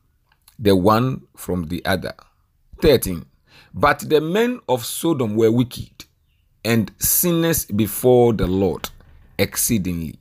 the 0.59 0.75
one 0.75 1.23
from 1.37 1.69
the 1.69 1.85
other. 1.85 2.15
13. 2.81 3.27
But 3.75 4.01
the 4.09 4.23
men 4.23 4.61
of 4.69 4.87
Sodom 4.87 5.37
were 5.37 5.53
wicked 5.53 6.07
and 6.65 6.91
sinners 6.99 7.67
before 7.67 8.33
the 8.33 8.47
Lord 8.47 8.89
exceedingly. 9.39 10.19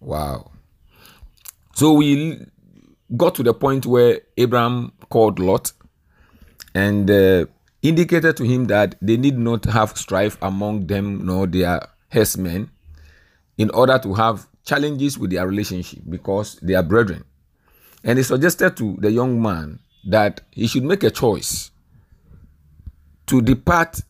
Wow. 0.00 0.49
So 1.80 1.94
we 1.94 2.38
got 3.16 3.34
to 3.36 3.42
the 3.42 3.54
point 3.54 3.86
where 3.86 4.20
Abraham 4.36 4.92
called 5.08 5.38
Lot 5.38 5.72
and 6.74 7.10
uh, 7.10 7.46
indicated 7.80 8.36
to 8.36 8.44
him 8.44 8.66
that 8.66 8.96
they 9.00 9.16
need 9.16 9.38
not 9.38 9.64
have 9.64 9.96
strife 9.96 10.36
among 10.42 10.88
them 10.88 11.24
nor 11.24 11.46
their 11.46 11.80
herdsmen 12.10 12.70
in 13.56 13.70
order 13.70 13.98
to 13.98 14.12
have 14.12 14.46
challenges 14.62 15.18
with 15.18 15.30
their 15.30 15.48
relationship 15.48 16.00
because 16.06 16.56
they 16.56 16.74
are 16.74 16.82
brethren. 16.82 17.24
And 18.04 18.18
he 18.18 18.24
suggested 18.24 18.76
to 18.76 18.98
the 18.98 19.10
young 19.10 19.40
man 19.40 19.78
that 20.06 20.42
he 20.50 20.66
should 20.66 20.84
make 20.84 21.02
a 21.02 21.10
choice 21.10 21.70
to 23.28 23.40
depart 23.40 24.02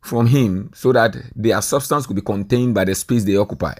from 0.00 0.26
him 0.26 0.70
so 0.74 0.90
that 0.94 1.18
their 1.36 1.60
substance 1.60 2.06
could 2.06 2.16
be 2.16 2.22
contained 2.22 2.74
by 2.74 2.86
the 2.86 2.94
space 2.94 3.24
they 3.24 3.36
occupy. 3.36 3.74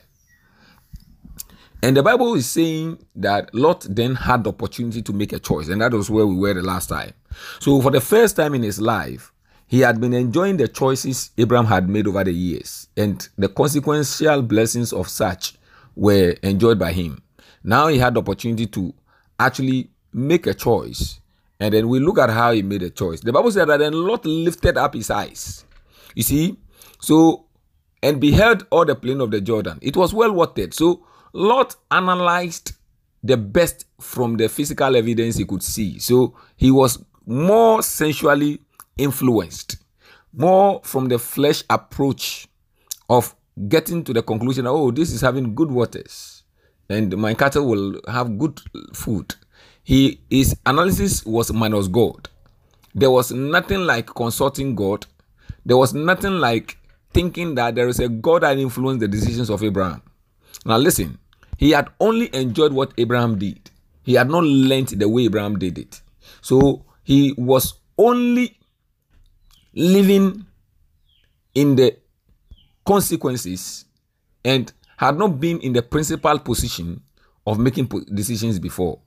And 1.82 1.96
the 1.96 2.02
Bible 2.02 2.34
is 2.34 2.48
saying 2.48 3.04
that 3.16 3.52
Lot 3.52 3.84
then 3.90 4.14
had 4.14 4.44
the 4.44 4.50
opportunity 4.50 5.02
to 5.02 5.12
make 5.12 5.32
a 5.32 5.40
choice, 5.40 5.68
and 5.68 5.80
that 5.80 5.92
was 5.92 6.08
where 6.08 6.26
we 6.26 6.36
were 6.36 6.54
the 6.54 6.62
last 6.62 6.88
time. 6.88 7.12
So, 7.58 7.80
for 7.80 7.90
the 7.90 8.00
first 8.00 8.36
time 8.36 8.54
in 8.54 8.62
his 8.62 8.80
life, 8.80 9.32
he 9.66 9.80
had 9.80 10.00
been 10.00 10.12
enjoying 10.12 10.58
the 10.58 10.68
choices 10.68 11.30
Abraham 11.38 11.66
had 11.66 11.88
made 11.88 12.06
over 12.06 12.22
the 12.22 12.32
years, 12.32 12.86
and 12.96 13.28
the 13.36 13.48
consequential 13.48 14.42
blessings 14.42 14.92
of 14.92 15.08
such 15.08 15.54
were 15.96 16.36
enjoyed 16.42 16.78
by 16.78 16.92
him. 16.92 17.20
Now 17.64 17.88
he 17.88 17.98
had 17.98 18.14
the 18.14 18.20
opportunity 18.20 18.66
to 18.66 18.94
actually 19.40 19.90
make 20.12 20.46
a 20.46 20.54
choice, 20.54 21.18
and 21.58 21.74
then 21.74 21.88
we 21.88 21.98
look 21.98 22.18
at 22.18 22.30
how 22.30 22.52
he 22.52 22.62
made 22.62 22.82
a 22.82 22.90
choice. 22.90 23.20
The 23.20 23.32
Bible 23.32 23.50
said 23.50 23.68
that 23.68 23.78
then 23.78 23.92
Lot 23.92 24.24
lifted 24.24 24.76
up 24.76 24.94
his 24.94 25.10
eyes. 25.10 25.64
You 26.14 26.22
see, 26.22 26.58
so 27.00 27.46
and 28.02 28.20
beheld 28.20 28.66
all 28.70 28.84
the 28.84 28.94
plain 28.94 29.20
of 29.20 29.30
the 29.30 29.40
Jordan. 29.40 29.78
It 29.80 29.96
was 29.96 30.12
well 30.12 30.32
watered. 30.32 30.74
So 30.74 31.04
Lot 31.32 31.76
analyzed 31.90 32.72
the 33.22 33.36
best 33.36 33.86
from 34.00 34.36
the 34.36 34.48
physical 34.48 34.96
evidence 34.96 35.36
he 35.36 35.44
could 35.44 35.62
see. 35.62 35.98
So 35.98 36.34
he 36.56 36.70
was 36.70 37.02
more 37.26 37.82
sensually 37.82 38.60
influenced, 38.96 39.76
more 40.32 40.80
from 40.84 41.08
the 41.08 41.18
flesh 41.18 41.62
approach 41.70 42.48
of 43.08 43.34
getting 43.68 44.02
to 44.04 44.12
the 44.12 44.22
conclusion 44.22 44.66
oh, 44.66 44.90
this 44.90 45.12
is 45.12 45.20
having 45.20 45.54
good 45.54 45.70
waters 45.70 46.42
and 46.92 47.16
my 47.16 47.34
cattle 47.34 47.66
will 47.66 48.00
have 48.08 48.38
good 48.38 48.60
food. 48.92 49.34
He, 49.82 50.20
his 50.30 50.56
analysis 50.66 51.24
was 51.24 51.52
minus 51.52 51.88
God. 51.88 52.28
There 52.94 53.10
was 53.10 53.32
nothing 53.32 53.80
like 53.80 54.06
consulting 54.06 54.74
God. 54.74 55.06
There 55.64 55.76
was 55.76 55.94
nothing 55.94 56.38
like 56.38 56.76
thinking 57.12 57.54
that 57.56 57.74
there 57.74 57.88
is 57.88 57.98
a 57.98 58.08
God 58.08 58.42
that 58.42 58.58
influenced 58.58 59.00
the 59.00 59.08
decisions 59.08 59.50
of 59.50 59.62
Abraham. 59.62 60.02
Now, 60.64 60.76
listen, 60.76 61.18
he 61.62 61.70
had 61.70 61.90
only 62.00 62.28
enjoyed 62.34 62.72
what 62.72 62.92
Abraham 62.98 63.38
did. 63.38 63.70
He 64.02 64.14
had 64.14 64.28
not 64.28 64.42
learned 64.42 64.88
the 64.88 65.08
way 65.08 65.26
Abraham 65.26 65.60
did 65.60 65.78
it. 65.78 66.02
So 66.40 66.84
he 67.04 67.34
was 67.38 67.74
only 67.96 68.58
living 69.72 70.44
in 71.54 71.76
the 71.76 71.96
consequences 72.84 73.84
and 74.44 74.72
had 74.96 75.16
not 75.16 75.38
been 75.38 75.60
in 75.60 75.72
the 75.72 75.82
principal 75.82 76.36
position 76.40 77.00
of 77.46 77.60
making 77.60 77.88
decisions 78.12 78.58
before. 78.58 78.98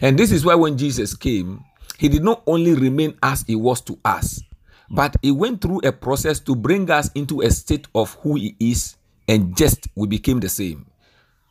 And 0.00 0.16
this 0.16 0.30
is 0.30 0.44
why 0.44 0.54
when 0.54 0.78
Jesus 0.78 1.16
came, 1.16 1.64
he 1.98 2.08
did 2.08 2.22
not 2.22 2.44
only 2.46 2.74
remain 2.74 3.18
as 3.24 3.42
he 3.42 3.56
was 3.56 3.80
to 3.80 3.98
us, 4.04 4.40
but 4.88 5.16
he 5.20 5.32
went 5.32 5.60
through 5.60 5.80
a 5.80 5.90
process 5.90 6.38
to 6.38 6.54
bring 6.54 6.88
us 6.92 7.10
into 7.16 7.40
a 7.40 7.50
state 7.50 7.88
of 7.92 8.14
who 8.22 8.36
he 8.36 8.54
is 8.60 8.94
and 9.26 9.56
just 9.56 9.88
we 9.96 10.06
became 10.06 10.38
the 10.38 10.48
same. 10.48 10.86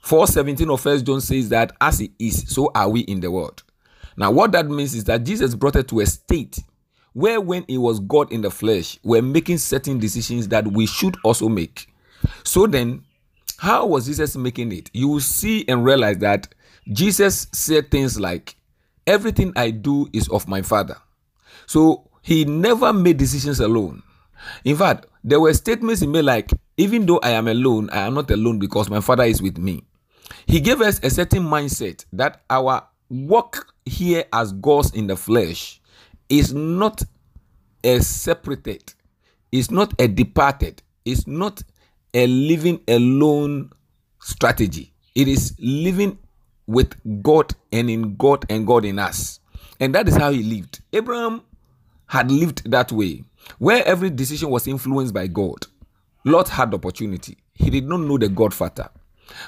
417 0.04 0.70
of 0.70 0.82
First 0.82 1.06
John 1.06 1.22
says 1.22 1.48
that 1.50 1.72
as 1.80 2.00
he 2.00 2.12
is, 2.20 2.44
so 2.50 2.70
are 2.76 2.90
we 2.90 3.02
in 3.02 3.22
the 3.22 3.32
world. 3.32 3.64
Now, 4.18 4.32
what 4.32 4.52
that 4.52 4.68
means 4.68 4.94
is 4.94 5.06
that 5.06 5.24
Jesus 5.24 5.56
brought 5.56 5.78
it 5.78 5.88
to 5.88 6.02
a 6.02 6.06
state 6.06 6.60
where, 7.14 7.40
when 7.40 7.64
he 7.70 7.78
was 7.78 8.02
God 8.02 8.30
in 8.32 8.42
the 8.42 8.52
flesh, 8.52 9.00
we're 9.04 9.22
making 9.22 9.60
certain 9.60 10.00
decisions 10.00 10.50
that 10.50 10.68
we 10.68 10.88
should 10.88 11.16
also 11.24 11.48
make. 11.48 11.88
So 12.44 12.68
then, 12.68 13.06
how 13.58 13.86
was 13.86 14.06
Jesus 14.06 14.36
making 14.36 14.74
it? 14.74 14.90
You 14.94 15.08
will 15.08 15.20
see 15.22 15.64
and 15.70 15.86
realize 15.86 16.18
that 16.18 16.54
Jesus 16.92 17.48
said 17.54 17.90
things 17.90 18.20
like, 18.20 18.56
Everything 19.08 19.54
I 19.56 19.72
do 19.72 20.10
is 20.12 20.28
of 20.30 20.48
my 20.50 20.62
Father. 20.62 20.98
So 21.66 22.10
he 22.22 22.44
never 22.44 22.92
made 22.92 23.18
decisions 23.18 23.62
alone. 23.62 24.04
In 24.66 24.76
fact, 24.76 25.06
there 25.24 25.40
were 25.40 25.54
statements 25.54 26.02
he 26.02 26.08
made 26.08 26.26
like, 26.26 26.52
Even 26.76 27.06
though 27.06 27.20
I 27.24 27.32
am 27.32 27.48
alone, 27.48 27.90
I 27.92 28.00
am 28.00 28.16
not 28.16 28.30
alone 28.32 28.60
because 28.60 28.90
my 28.90 29.00
Father 29.00 29.24
is 29.24 29.42
with 29.42 29.58
me. 29.58 29.84
He 30.46 30.60
gave 30.60 30.82
us 30.82 31.00
a 31.04 31.10
certain 31.10 31.44
mindset 31.44 32.06
that 32.14 32.42
our 32.50 32.88
work 33.10 33.74
here 33.86 34.26
as 34.34 34.54
gods 34.54 34.94
in 34.94 35.08
the 35.08 35.16
flesh 35.16 35.82
is 36.30 36.54
not 36.54 37.04
a 37.84 38.00
separated, 38.00 38.94
is 39.52 39.70
not 39.70 39.94
a 40.00 40.08
departed, 40.08 40.82
is 41.06 41.28
not 41.28 41.62
a 42.14 42.28
living 42.28 42.80
alone 42.88 43.72
strategy. 44.22 44.94
It 45.16 45.28
is 45.28 45.54
living 45.60 46.18
with 46.66 46.96
God 47.22 47.54
and 47.72 47.90
in 47.90 48.16
God 48.16 48.46
and 48.50 48.66
God 48.66 48.86
in 48.86 49.00
us. 49.00 49.40
And 49.80 49.94
that 49.96 50.08
is 50.08 50.16
how 50.16 50.32
he 50.32 50.44
lived. 50.44 50.82
Abraham 50.94 51.42
had 52.08 52.32
lived 52.32 52.70
that 52.72 52.92
way, 52.92 53.24
where 53.58 53.86
every 53.86 54.10
decision 54.10 54.50
was 54.50 54.68
influenced 54.68 55.14
by 55.14 55.28
God. 55.28 55.66
Lot 56.26 56.48
had 56.50 56.74
opportunity. 56.74 57.38
he 57.54 57.70
did 57.70 57.88
not 57.88 58.00
know 58.00 58.18
the 58.18 58.30
Godfather. 58.30 58.90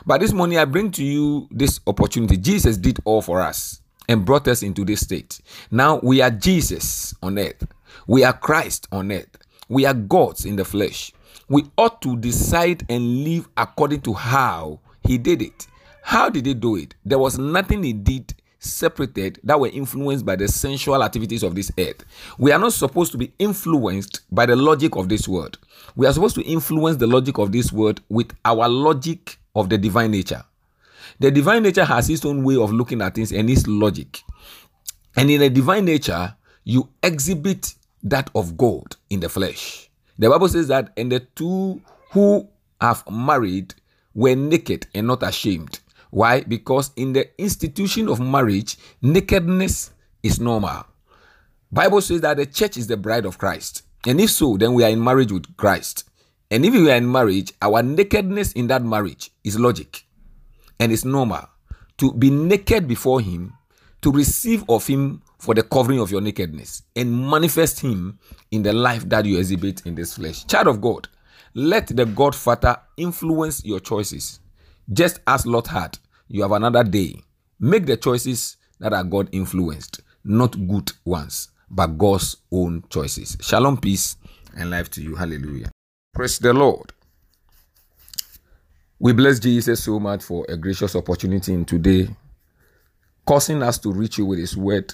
But 0.05 0.21
this 0.21 0.33
morning, 0.33 0.57
I 0.57 0.65
bring 0.65 0.91
to 0.91 1.03
you 1.03 1.47
this 1.51 1.79
opportunity. 1.87 2.37
Jesus 2.37 2.77
did 2.77 2.99
all 3.05 3.21
for 3.21 3.41
us 3.41 3.81
and 4.07 4.25
brought 4.25 4.47
us 4.47 4.63
into 4.63 4.85
this 4.85 5.01
state. 5.01 5.39
Now 5.71 5.99
we 6.03 6.21
are 6.21 6.31
Jesus 6.31 7.13
on 7.21 7.39
earth. 7.39 7.67
We 8.07 8.23
are 8.23 8.33
Christ 8.33 8.87
on 8.91 9.11
earth. 9.11 9.37
We 9.69 9.85
are 9.85 9.93
gods 9.93 10.45
in 10.45 10.55
the 10.55 10.65
flesh. 10.65 11.11
We 11.49 11.65
ought 11.77 12.01
to 12.01 12.17
decide 12.17 12.85
and 12.89 13.23
live 13.23 13.47
according 13.57 14.01
to 14.01 14.13
how 14.13 14.79
he 15.07 15.17
did 15.17 15.41
it. 15.41 15.67
How 16.03 16.29
did 16.29 16.45
he 16.45 16.53
do 16.53 16.75
it? 16.75 16.95
There 17.03 17.19
was 17.19 17.37
nothing 17.37 17.83
he 17.83 17.93
did 17.93 18.33
separated 18.59 19.39
that 19.43 19.59
were 19.59 19.67
influenced 19.67 20.25
by 20.25 20.35
the 20.35 20.47
sensual 20.47 21.03
activities 21.03 21.43
of 21.43 21.55
this 21.55 21.71
earth. 21.77 22.03
We 22.37 22.51
are 22.51 22.59
not 22.59 22.73
supposed 22.73 23.11
to 23.11 23.17
be 23.17 23.31
influenced 23.39 24.21
by 24.31 24.45
the 24.45 24.55
logic 24.55 24.95
of 24.95 25.09
this 25.09 25.27
world. 25.27 25.57
We 25.95 26.07
are 26.07 26.13
supposed 26.13 26.35
to 26.35 26.43
influence 26.43 26.97
the 26.97 27.07
logic 27.07 27.37
of 27.37 27.51
this 27.51 27.71
world 27.71 28.01
with 28.09 28.31
our 28.43 28.67
logic 28.67 29.37
of 29.55 29.69
the 29.69 29.77
divine 29.77 30.11
nature. 30.11 30.43
The 31.19 31.31
divine 31.31 31.63
nature 31.63 31.85
has 31.85 32.09
its 32.09 32.25
own 32.25 32.43
way 32.43 32.57
of 32.57 32.71
looking 32.73 33.01
at 33.01 33.15
things 33.15 33.31
and 33.31 33.49
its 33.49 33.67
logic. 33.67 34.21
And 35.15 35.31
in 35.31 35.39
the 35.39 35.49
divine 35.49 35.85
nature, 35.85 36.35
you 36.65 36.89
exhibit 37.01 37.73
that 38.03 38.29
of 38.35 38.57
God 38.57 38.95
in 39.09 39.21
the 39.21 39.29
flesh. 39.29 39.89
The 40.19 40.29
Bible 40.29 40.49
says 40.49 40.67
that, 40.67 40.91
and 40.97 41.11
the 41.11 41.21
two 41.21 41.81
who 42.11 42.47
have 42.81 43.03
married 43.09 43.73
were 44.13 44.35
naked 44.35 44.87
and 44.93 45.07
not 45.07 45.23
ashamed. 45.23 45.79
Why? 46.11 46.41
Because 46.41 46.91
in 46.95 47.13
the 47.13 47.29
institution 47.41 48.07
of 48.07 48.19
marriage, 48.19 48.77
nakedness 49.01 49.91
is 50.23 50.39
normal. 50.39 50.85
Bible 51.71 52.01
says 52.01 52.21
that 52.21 52.37
the 52.37 52.45
church 52.45 52.77
is 52.77 52.87
the 52.87 52.97
bride 52.97 53.25
of 53.25 53.37
Christ. 53.37 53.83
And 54.07 54.21
if 54.21 54.29
so, 54.29 54.55
then 54.55 54.73
we 54.73 54.83
are 54.83 54.89
in 54.89 55.03
marriage 55.03 55.31
with 55.31 55.57
Christ. 55.57 56.05
And 56.51 56.65
if 56.65 56.73
we 56.73 56.91
are 56.91 56.95
in 56.95 57.11
marriage, 57.11 57.53
our 57.61 57.81
nakedness 57.81 58.53
in 58.53 58.67
that 58.67 58.83
marriage 58.83 59.31
is 59.43 59.59
logic 59.59 60.05
and 60.79 60.91
it's 60.91 61.05
normal 61.05 61.49
to 61.97 62.11
be 62.13 62.29
naked 62.29 62.87
before 62.87 63.21
Him, 63.21 63.53
to 64.01 64.11
receive 64.11 64.63
of 64.69 64.85
Him 64.85 65.21
for 65.39 65.55
the 65.55 65.63
covering 65.63 65.99
of 65.99 66.11
your 66.11 66.21
nakedness, 66.21 66.83
and 66.95 67.29
manifest 67.29 67.79
Him 67.79 68.19
in 68.51 68.63
the 68.63 68.73
life 68.73 69.07
that 69.09 69.25
you 69.25 69.37
exhibit 69.37 69.85
in 69.85 69.95
this 69.95 70.15
flesh. 70.15 70.45
Child 70.45 70.67
of 70.67 70.81
God, 70.81 71.07
let 71.53 71.87
the 71.87 72.05
Godfather 72.05 72.77
influence 72.97 73.63
your 73.63 73.79
choices. 73.79 74.39
Just 74.91 75.19
as 75.25 75.45
Lot 75.45 75.67
had, 75.67 75.97
you 76.27 76.41
have 76.41 76.51
another 76.51 76.83
day. 76.83 77.21
Make 77.59 77.85
the 77.85 77.97
choices 77.97 78.57
that 78.79 78.93
are 78.93 79.03
God 79.03 79.29
influenced, 79.31 80.01
not 80.23 80.51
good 80.67 80.91
ones, 81.05 81.49
but 81.69 81.97
God's 81.97 82.37
own 82.51 82.83
choices. 82.89 83.37
Shalom, 83.41 83.77
peace, 83.77 84.17
and 84.57 84.69
life 84.69 84.89
to 84.91 85.01
you. 85.01 85.15
Hallelujah. 85.15 85.71
Praise 86.15 86.39
the 86.39 86.53
Lord. 86.53 86.93
We 88.99 89.11
bless 89.11 89.37
Jesus 89.37 89.83
so 89.83 89.99
much 89.99 90.23
for 90.23 90.45
a 90.47 90.55
gracious 90.55 90.95
opportunity 90.95 91.53
in 91.53 91.65
today, 91.65 92.07
causing 93.25 93.61
us 93.61 93.77
to 93.79 93.91
reach 93.91 94.17
you 94.17 94.25
with 94.25 94.39
His 94.39 94.55
word 94.55 94.93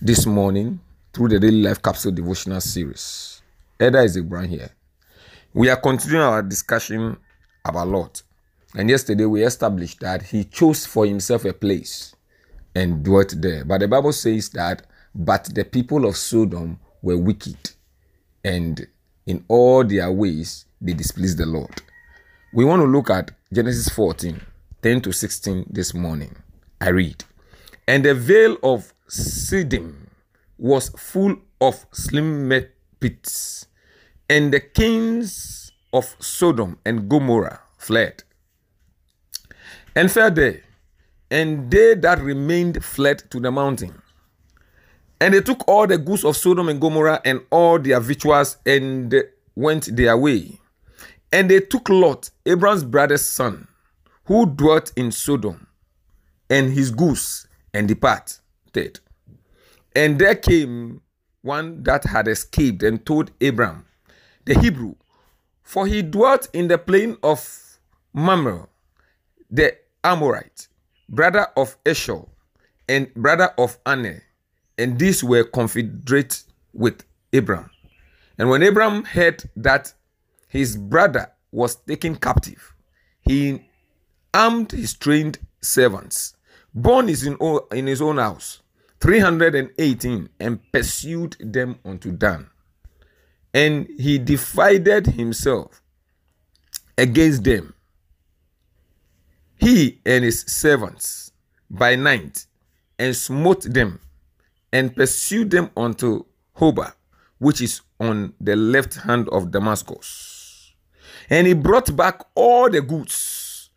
this 0.00 0.26
morning 0.26 0.80
through 1.12 1.28
the 1.28 1.38
Daily 1.38 1.62
Life 1.62 1.80
Capsule 1.80 2.10
Devotional 2.10 2.60
Series. 2.60 3.40
Elder 3.78 4.00
Isaac 4.00 4.28
Brown 4.28 4.48
here. 4.48 4.70
We 5.54 5.70
are 5.70 5.80
continuing 5.80 6.24
our 6.24 6.42
discussion 6.42 7.16
about 7.64 7.86
Lot. 7.86 8.22
And 8.74 8.90
yesterday 8.90 9.26
we 9.26 9.44
established 9.44 10.00
that 10.00 10.22
he 10.22 10.42
chose 10.42 10.84
for 10.84 11.06
himself 11.06 11.44
a 11.44 11.52
place 11.52 12.12
and 12.74 13.04
dwelt 13.04 13.34
there. 13.36 13.64
But 13.64 13.82
the 13.82 13.88
Bible 13.88 14.12
says 14.12 14.48
that, 14.50 14.84
but 15.14 15.44
the 15.54 15.64
people 15.64 16.06
of 16.06 16.16
Sodom 16.16 16.80
were 17.02 17.16
wicked, 17.16 17.70
and 18.42 18.84
in 19.28 19.44
all 19.46 19.84
their 19.84 20.10
ways 20.10 20.64
they 20.80 20.94
displeased 20.94 21.38
the 21.38 21.46
Lord. 21.46 21.82
We 22.52 22.64
want 22.64 22.80
to 22.80 22.86
look 22.86 23.10
at 23.10 23.30
Genesis 23.52 23.88
14, 23.90 24.40
10 24.82 25.00
to 25.02 25.12
16 25.12 25.66
this 25.70 25.92
morning. 25.92 26.34
I 26.80 26.88
read, 26.88 27.24
And 27.86 28.04
the 28.04 28.14
vale 28.14 28.56
of 28.62 28.94
Siddim 29.06 30.08
was 30.56 30.88
full 30.96 31.36
of 31.60 31.84
slim 31.92 32.50
pits, 32.98 33.66
and 34.30 34.52
the 34.52 34.60
kings 34.60 35.72
of 35.92 36.16
Sodom 36.18 36.78
and 36.84 37.08
Gomorrah 37.08 37.60
fled 37.76 38.24
and 39.94 40.10
fell 40.10 40.30
there, 40.30 40.62
and 41.30 41.70
they 41.70 41.94
that 41.94 42.20
remained 42.20 42.82
fled 42.82 43.30
to 43.30 43.40
the 43.40 43.50
mountain. 43.50 44.00
And 45.20 45.34
they 45.34 45.40
took 45.40 45.66
all 45.66 45.86
the 45.86 45.98
goods 45.98 46.24
of 46.24 46.36
Sodom 46.36 46.68
and 46.68 46.80
Gomorrah 46.80 47.20
and 47.24 47.40
all 47.50 47.78
their 47.78 48.00
victuals 48.00 48.56
and 48.64 49.14
went 49.56 49.96
their 49.96 50.16
way. 50.16 50.58
And 51.32 51.50
they 51.50 51.60
took 51.60 51.88
Lot, 51.88 52.30
Abraham's 52.46 52.84
brother's 52.84 53.24
son, 53.24 53.66
who 54.24 54.46
dwelt 54.46 54.92
in 54.96 55.10
Sodom, 55.12 55.66
and 56.48 56.72
his 56.72 56.90
goose, 56.90 57.46
and 57.74 57.88
departed. 57.88 59.00
And 59.94 60.18
there 60.18 60.34
came 60.36 61.02
one 61.42 61.82
that 61.82 62.04
had 62.04 62.28
escaped 62.28 62.82
and 62.82 63.04
told 63.04 63.30
Abraham, 63.40 63.84
the 64.44 64.58
Hebrew, 64.58 64.94
for 65.62 65.86
he 65.86 66.02
dwelt 66.02 66.48
in 66.52 66.68
the 66.68 66.78
plain 66.78 67.16
of 67.22 67.78
Mamre, 68.14 68.68
the 69.50 69.76
Amorite, 70.04 70.68
brother 71.08 71.48
of 71.56 71.82
Eshur, 71.84 72.28
and 72.88 73.12
brother 73.14 73.50
of 73.58 73.78
Aner, 73.84 74.22
and 74.78 74.98
these 74.98 75.22
were 75.24 75.44
confederate 75.44 76.42
with 76.72 77.04
Abraham. 77.32 77.70
And 78.38 78.48
when 78.48 78.62
Abraham 78.62 79.04
heard 79.04 79.42
that 79.56 79.92
his 80.46 80.76
brother 80.76 81.30
was 81.50 81.74
taken 81.74 82.16
captive, 82.16 82.74
he 83.20 83.68
armed 84.32 84.72
his 84.72 84.94
trained 84.94 85.38
servants, 85.60 86.34
born 86.72 87.08
in, 87.08 87.36
in 87.72 87.86
his 87.86 88.00
own 88.00 88.18
house, 88.18 88.62
318, 89.00 90.28
and 90.38 90.72
pursued 90.72 91.36
them 91.40 91.78
unto 91.84 92.12
Dan. 92.12 92.48
And 93.52 93.88
he 93.98 94.18
divided 94.18 95.06
himself 95.06 95.82
against 96.96 97.44
them, 97.44 97.74
he 99.60 100.00
and 100.06 100.22
his 100.24 100.42
servants, 100.42 101.32
by 101.68 101.96
night, 101.96 102.46
and 102.98 103.16
smote 103.16 103.62
them, 103.62 104.00
and 104.72 104.94
pursued 104.94 105.50
them 105.50 105.70
unto 105.76 106.24
Hobah, 106.56 106.92
which 107.38 107.60
is 107.60 107.80
on 108.00 108.34
the 108.40 108.56
left 108.56 108.96
hand 108.96 109.28
of 109.30 109.50
Damascus. 109.50 110.74
And 111.30 111.46
he 111.46 111.54
brought 111.54 111.94
back 111.96 112.20
all 112.34 112.70
the 112.70 112.80
goods, 112.80 113.70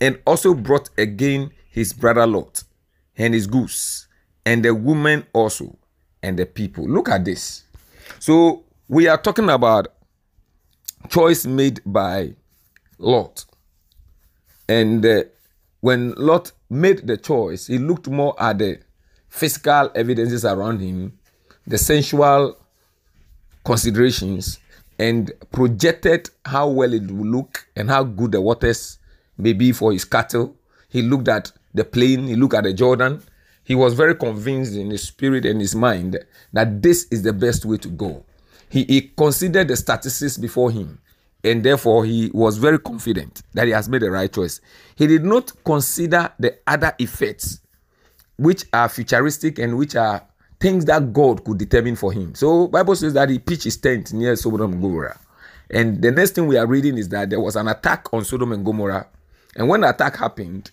and 0.00 0.18
also 0.26 0.54
brought 0.54 0.90
again 0.98 1.50
his 1.70 1.92
brother 1.92 2.26
Lot, 2.26 2.62
and 3.16 3.34
his 3.34 3.46
goods, 3.46 4.08
and 4.44 4.64
the 4.64 4.74
woman 4.74 5.26
also, 5.32 5.78
and 6.22 6.38
the 6.38 6.46
people. 6.46 6.88
Look 6.88 7.08
at 7.08 7.24
this. 7.24 7.64
So 8.18 8.64
we 8.88 9.08
are 9.08 9.18
talking 9.18 9.50
about 9.50 9.88
choice 11.08 11.46
made 11.46 11.80
by 11.84 12.34
Lot. 12.98 13.44
And 14.68 15.04
uh, 15.04 15.24
when 15.80 16.12
Lot 16.12 16.52
made 16.68 17.06
the 17.06 17.16
choice, 17.16 17.66
he 17.68 17.78
looked 17.78 18.08
more 18.08 18.34
at 18.42 18.58
the 18.58 18.80
physical 19.28 19.90
evidences 19.94 20.44
around 20.44 20.80
him, 20.80 21.18
the 21.66 21.78
sensual 21.78 22.56
considerations, 23.64 24.58
and 24.98 25.32
projected 25.52 26.30
how 26.44 26.68
well 26.68 26.92
it 26.92 27.10
would 27.10 27.26
look 27.26 27.66
and 27.76 27.88
how 27.88 28.02
good 28.02 28.32
the 28.32 28.40
waters 28.40 28.98
may 29.36 29.52
be 29.52 29.72
for 29.72 29.92
his 29.92 30.04
cattle. 30.04 30.56
He 30.88 31.02
looked 31.02 31.28
at 31.28 31.52
the 31.74 31.84
plain, 31.84 32.26
he 32.26 32.34
looked 32.34 32.54
at 32.54 32.64
the 32.64 32.72
Jordan. 32.72 33.22
He 33.64 33.74
was 33.74 33.94
very 33.94 34.14
convinced 34.14 34.74
in 34.74 34.90
his 34.90 35.02
spirit 35.02 35.44
and 35.44 35.60
his 35.60 35.74
mind 35.74 36.18
that 36.52 36.82
this 36.82 37.06
is 37.10 37.22
the 37.22 37.32
best 37.32 37.64
way 37.64 37.76
to 37.76 37.88
go. 37.88 38.24
He, 38.70 38.84
he 38.84 39.12
considered 39.16 39.68
the 39.68 39.76
statistics 39.76 40.38
before 40.38 40.70
him 40.70 40.98
and 41.44 41.62
therefore 41.62 42.04
he 42.04 42.30
was 42.34 42.58
very 42.58 42.78
confident 42.78 43.42
that 43.54 43.66
he 43.66 43.72
has 43.72 43.88
made 43.88 44.02
the 44.02 44.10
right 44.10 44.32
choice. 44.32 44.60
He 44.96 45.06
did 45.06 45.24
not 45.24 45.52
consider 45.64 46.32
the 46.38 46.58
other 46.66 46.94
effects, 46.98 47.60
which 48.38 48.64
are 48.72 48.88
futuristic 48.88 49.58
and 49.58 49.76
which 49.76 49.94
are 49.96 50.24
things 50.60 50.84
that 50.86 51.12
God 51.12 51.44
could 51.44 51.58
determine 51.58 51.96
for 51.96 52.12
him. 52.12 52.34
So 52.34 52.68
Bible 52.68 52.96
says 52.96 53.12
that 53.14 53.28
he 53.28 53.38
pitched 53.38 53.64
his 53.64 53.76
tent 53.76 54.12
near 54.12 54.34
Sodom 54.36 54.72
and 54.72 54.82
Gomorrah. 54.82 55.18
And 55.70 56.00
the 56.00 56.10
next 56.10 56.34
thing 56.34 56.46
we 56.46 56.56
are 56.56 56.66
reading 56.66 56.96
is 56.96 57.08
that 57.10 57.30
there 57.30 57.40
was 57.40 57.56
an 57.56 57.68
attack 57.68 58.12
on 58.12 58.24
Sodom 58.24 58.52
and 58.52 58.64
Gomorrah. 58.64 59.06
And 59.56 59.68
when 59.68 59.82
the 59.82 59.90
attack 59.90 60.16
happened, 60.16 60.70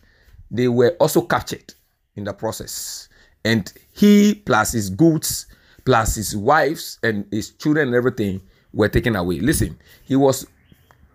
they 0.50 0.68
were 0.68 0.96
also 1.00 1.22
captured 1.22 1.74
in 2.16 2.24
the 2.24 2.34
process. 2.34 3.10
And 3.44 3.72
he 3.92 4.36
plus 4.36 4.72
his 4.72 4.90
goods, 4.90 5.48
plus 5.86 6.16
his 6.16 6.36
wives 6.36 7.00
and 7.04 7.26
his 7.32 7.52
children 7.52 7.90
and 7.90 7.96
everything 7.96 8.42
were 8.74 8.90
taken 8.90 9.16
away. 9.16 9.40
Listen, 9.40 9.78
he 10.04 10.16
was 10.16 10.48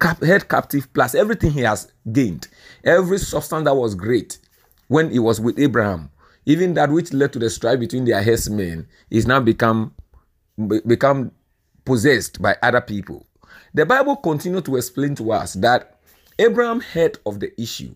cap- 0.00 0.22
held 0.22 0.48
captive 0.48 0.92
plus 0.92 1.14
everything 1.14 1.52
he 1.52 1.60
has 1.60 1.90
gained. 2.12 2.48
Every 2.84 3.18
substance 3.18 3.64
that 3.64 3.74
was 3.74 3.94
great 3.94 4.38
when 4.88 5.10
he 5.10 5.18
was 5.18 5.40
with 5.40 5.58
Abraham 5.58 6.10
even 6.46 6.74
that 6.74 6.90
which 6.90 7.12
led 7.12 7.33
to 7.33 7.38
the 7.38 7.50
strife 7.50 7.81
between 7.81 8.05
their 8.05 8.22
herdsmen 8.22 8.87
is 9.11 9.26
now 9.26 9.40
become 9.40 9.94
become 10.87 11.33
possessed 11.85 12.40
by 12.42 12.57
other 12.62 12.81
people 12.81 13.26
the 13.72 13.87
Bible 13.87 14.16
continued 14.16 14.64
to 14.64 14.76
explain 14.76 15.14
to 15.16 15.33
us 15.33 15.55
that 15.55 15.98
Abraham 16.38 16.81
heard 16.81 17.18
of 17.24 17.38
the 17.38 17.59
issue, 17.61 17.94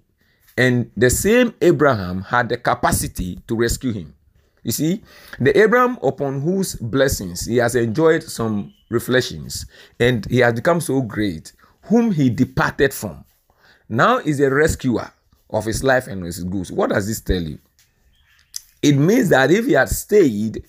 and 0.57 0.91
the 0.97 1.11
same 1.11 1.55
Abraham 1.61 2.23
had 2.23 2.49
the 2.49 2.57
capacity 2.57 3.41
to 3.49 3.57
rescue 3.57 3.93
him. 3.93 4.15
You 4.63 4.73
see, 4.73 5.03
the 5.41 5.57
Abraham 5.59 5.99
upon 6.03 6.41
whose 6.41 6.77
blessings 6.77 7.47
he 7.47 7.57
has 7.57 7.75
enjoyed 7.75 8.23
some 8.23 8.73
reflections 8.89 9.67
and 10.01 10.25
he 10.27 10.39
has 10.39 10.55
become 10.55 10.81
so 10.81 11.03
great, 11.03 11.53
whom 11.83 12.13
he 12.13 12.31
departed 12.31 12.95
from, 12.95 13.25
now 13.89 14.19
is 14.19 14.41
a 14.41 14.49
rescuer 14.49 15.11
of 15.51 15.67
his 15.67 15.83
life 15.85 16.07
and 16.07 16.25
his 16.25 16.43
goods. 16.45 16.73
What 16.73 16.91
does 16.91 17.07
this 17.07 17.21
tell 17.21 17.43
you? 17.43 17.59
It 18.85 18.97
means 18.97 19.31
that 19.31 19.51
if 19.51 19.65
he 19.65 19.73
had 19.73 19.89
stayed 19.89 20.63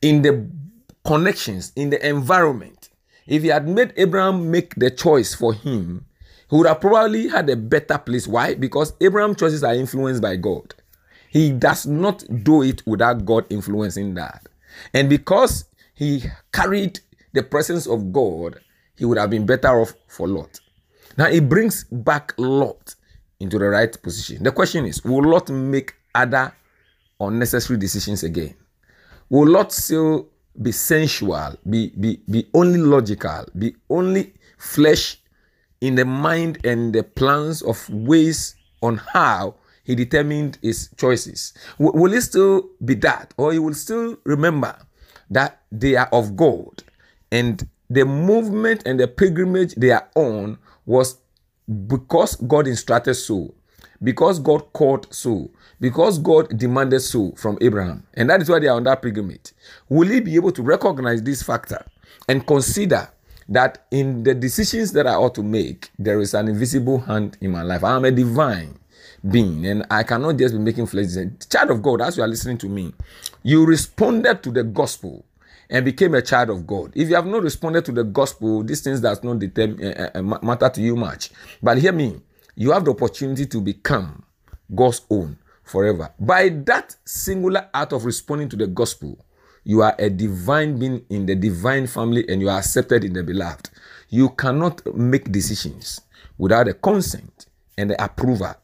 in 0.00 0.22
the 0.22 0.48
connections, 1.04 1.70
in 1.76 1.90
the 1.90 2.08
environment, 2.08 2.88
if 3.26 3.42
he 3.42 3.48
had 3.48 3.68
made 3.68 3.92
Abraham 3.98 4.50
make 4.50 4.74
the 4.76 4.90
choice 4.90 5.34
for 5.34 5.52
him, 5.52 6.06
he 6.48 6.56
would 6.56 6.66
have 6.66 6.80
probably 6.80 7.28
had 7.28 7.50
a 7.50 7.56
better 7.56 7.98
place. 7.98 8.26
Why? 8.26 8.54
Because 8.54 8.94
Abraham's 8.98 9.36
choices 9.36 9.62
are 9.62 9.74
influenced 9.74 10.22
by 10.22 10.36
God. 10.36 10.74
He 11.28 11.52
does 11.52 11.86
not 11.86 12.24
do 12.44 12.62
it 12.62 12.82
without 12.86 13.26
God 13.26 13.44
influencing 13.50 14.14
that. 14.14 14.46
And 14.94 15.10
because 15.10 15.66
he 15.92 16.24
carried 16.50 17.00
the 17.34 17.42
presence 17.42 17.86
of 17.86 18.10
God, 18.10 18.58
he 18.96 19.04
would 19.04 19.18
have 19.18 19.28
been 19.28 19.44
better 19.44 19.68
off 19.68 19.92
for 20.08 20.26
Lot. 20.26 20.60
Now 21.18 21.26
it 21.26 21.46
brings 21.46 21.84
back 21.84 22.32
Lot 22.38 22.94
into 23.38 23.58
the 23.58 23.68
right 23.68 24.02
position. 24.02 24.42
The 24.42 24.52
question 24.52 24.86
is 24.86 25.04
will 25.04 25.30
Lot 25.30 25.50
make 25.50 25.92
other 26.14 26.54
unnecessary 27.28 27.78
decisions 27.78 28.22
again? 28.22 28.54
Will 29.28 29.48
Lot 29.48 29.72
still 29.72 30.28
be 30.60 30.72
sensual, 30.72 31.56
be, 31.68 31.90
be, 31.98 32.20
be 32.30 32.46
only 32.54 32.78
logical, 32.78 33.46
be 33.58 33.74
only 33.88 34.34
flesh 34.58 35.18
in 35.80 35.94
the 35.94 36.04
mind 36.04 36.64
and 36.64 36.94
the 36.94 37.02
plans 37.02 37.62
of 37.62 37.88
ways 37.90 38.54
on 38.82 38.98
how 38.98 39.54
he 39.84 39.94
determined 39.94 40.58
his 40.62 40.90
choices. 40.96 41.54
Will 41.78 42.12
he 42.12 42.20
still 42.20 42.68
be 42.84 42.94
that? 42.96 43.34
Or 43.36 43.52
he 43.52 43.58
will 43.58 43.74
still 43.74 44.16
remember 44.24 44.76
that 45.30 45.62
they 45.72 45.96
are 45.96 46.08
of 46.12 46.36
God 46.36 46.84
and 47.32 47.66
the 47.90 48.04
movement 48.04 48.82
and 48.86 49.00
the 49.00 49.08
pilgrimage 49.08 49.74
they 49.74 49.90
are 49.90 50.08
on 50.14 50.58
was 50.86 51.16
because 51.86 52.36
God 52.36 52.66
instructed 52.66 53.14
so, 53.14 53.54
because 54.02 54.38
God 54.38 54.72
called 54.72 55.12
so, 55.12 55.50
because 55.80 56.18
God 56.18 56.56
demanded 56.56 57.00
so 57.00 57.32
from 57.36 57.58
Abraham. 57.60 58.04
And 58.14 58.28
that 58.30 58.42
is 58.42 58.48
why 58.48 58.58
they 58.58 58.68
are 58.68 58.76
on 58.76 58.84
that 58.84 59.02
pilgrimage. 59.02 59.52
Will 59.88 60.08
he 60.08 60.20
be 60.20 60.34
able 60.34 60.52
to 60.52 60.62
recognize 60.62 61.22
this 61.22 61.42
factor 61.42 61.84
and 62.28 62.46
consider 62.46 63.08
that 63.48 63.84
in 63.90 64.22
the 64.22 64.34
decisions 64.34 64.92
that 64.92 65.06
I 65.06 65.14
ought 65.14 65.34
to 65.36 65.42
make, 65.42 65.90
there 65.98 66.20
is 66.20 66.34
an 66.34 66.48
invisible 66.48 66.98
hand 67.00 67.36
in 67.40 67.50
my 67.52 67.62
life? 67.62 67.84
I 67.84 67.96
am 67.96 68.04
a 68.04 68.10
divine 68.10 68.78
being 69.28 69.66
and 69.66 69.86
I 69.90 70.02
cannot 70.02 70.36
just 70.36 70.54
be 70.54 70.60
making 70.60 70.86
flesh. 70.86 71.08
Child 71.48 71.70
of 71.70 71.82
God, 71.82 72.00
as 72.00 72.16
you 72.16 72.22
are 72.22 72.28
listening 72.28 72.58
to 72.58 72.68
me, 72.68 72.92
you 73.42 73.64
responded 73.64 74.42
to 74.42 74.50
the 74.50 74.64
gospel 74.64 75.24
and 75.70 75.84
became 75.84 76.14
a 76.14 76.22
child 76.22 76.50
of 76.50 76.66
God. 76.66 76.92
If 76.94 77.08
you 77.08 77.14
have 77.14 77.26
not 77.26 77.42
responded 77.42 77.84
to 77.86 77.92
the 77.92 78.04
gospel, 78.04 78.62
these 78.62 78.82
things 78.82 79.00
does 79.00 79.22
not 79.22 79.42
uh, 79.42 80.10
uh, 80.14 80.22
matter 80.42 80.68
to 80.68 80.82
you 80.82 80.96
much. 80.96 81.30
But 81.62 81.78
hear 81.78 81.92
me, 81.92 82.20
you 82.54 82.72
have 82.72 82.84
the 82.84 82.90
opportunity 82.90 83.46
to 83.46 83.60
become 83.60 84.24
God's 84.74 85.02
own 85.10 85.38
forever. 85.64 86.12
By 86.18 86.48
that 86.66 86.96
singular 87.04 87.68
act 87.72 87.92
of 87.92 88.04
responding 88.04 88.48
to 88.50 88.56
the 88.56 88.66
gospel, 88.66 89.18
you 89.64 89.82
are 89.82 89.94
a 89.98 90.10
divine 90.10 90.78
being 90.78 91.04
in 91.08 91.26
the 91.26 91.34
divine 91.34 91.86
family 91.86 92.24
and 92.28 92.40
you 92.40 92.48
are 92.48 92.58
accepted 92.58 93.04
in 93.04 93.12
the 93.12 93.22
beloved. 93.22 93.70
You 94.08 94.30
cannot 94.30 94.84
make 94.94 95.30
decisions 95.30 96.00
without 96.36 96.66
the 96.66 96.74
consent 96.74 97.46
and 97.78 97.90
the 97.90 98.04
approval 98.04 98.54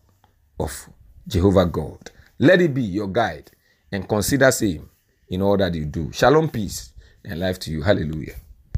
of 0.59 0.89
Jehovah 1.27 1.67
God. 1.67 2.11
Let 2.39 2.61
it 2.61 2.75
be 2.75 2.83
your 2.83 3.09
guide 3.09 3.51
and 3.93 4.09
consider 4.09 4.51
same 4.51 4.91
in 5.29 5.43
all 5.43 5.57
that 5.57 5.75
you 5.75 5.85
do. 5.85 6.13
Shalom, 6.13 6.49
peace, 6.51 6.93
and 7.25 7.41
life 7.41 7.59
to 7.61 7.71
you. 7.71 7.83
Hallelujah. 7.83 8.35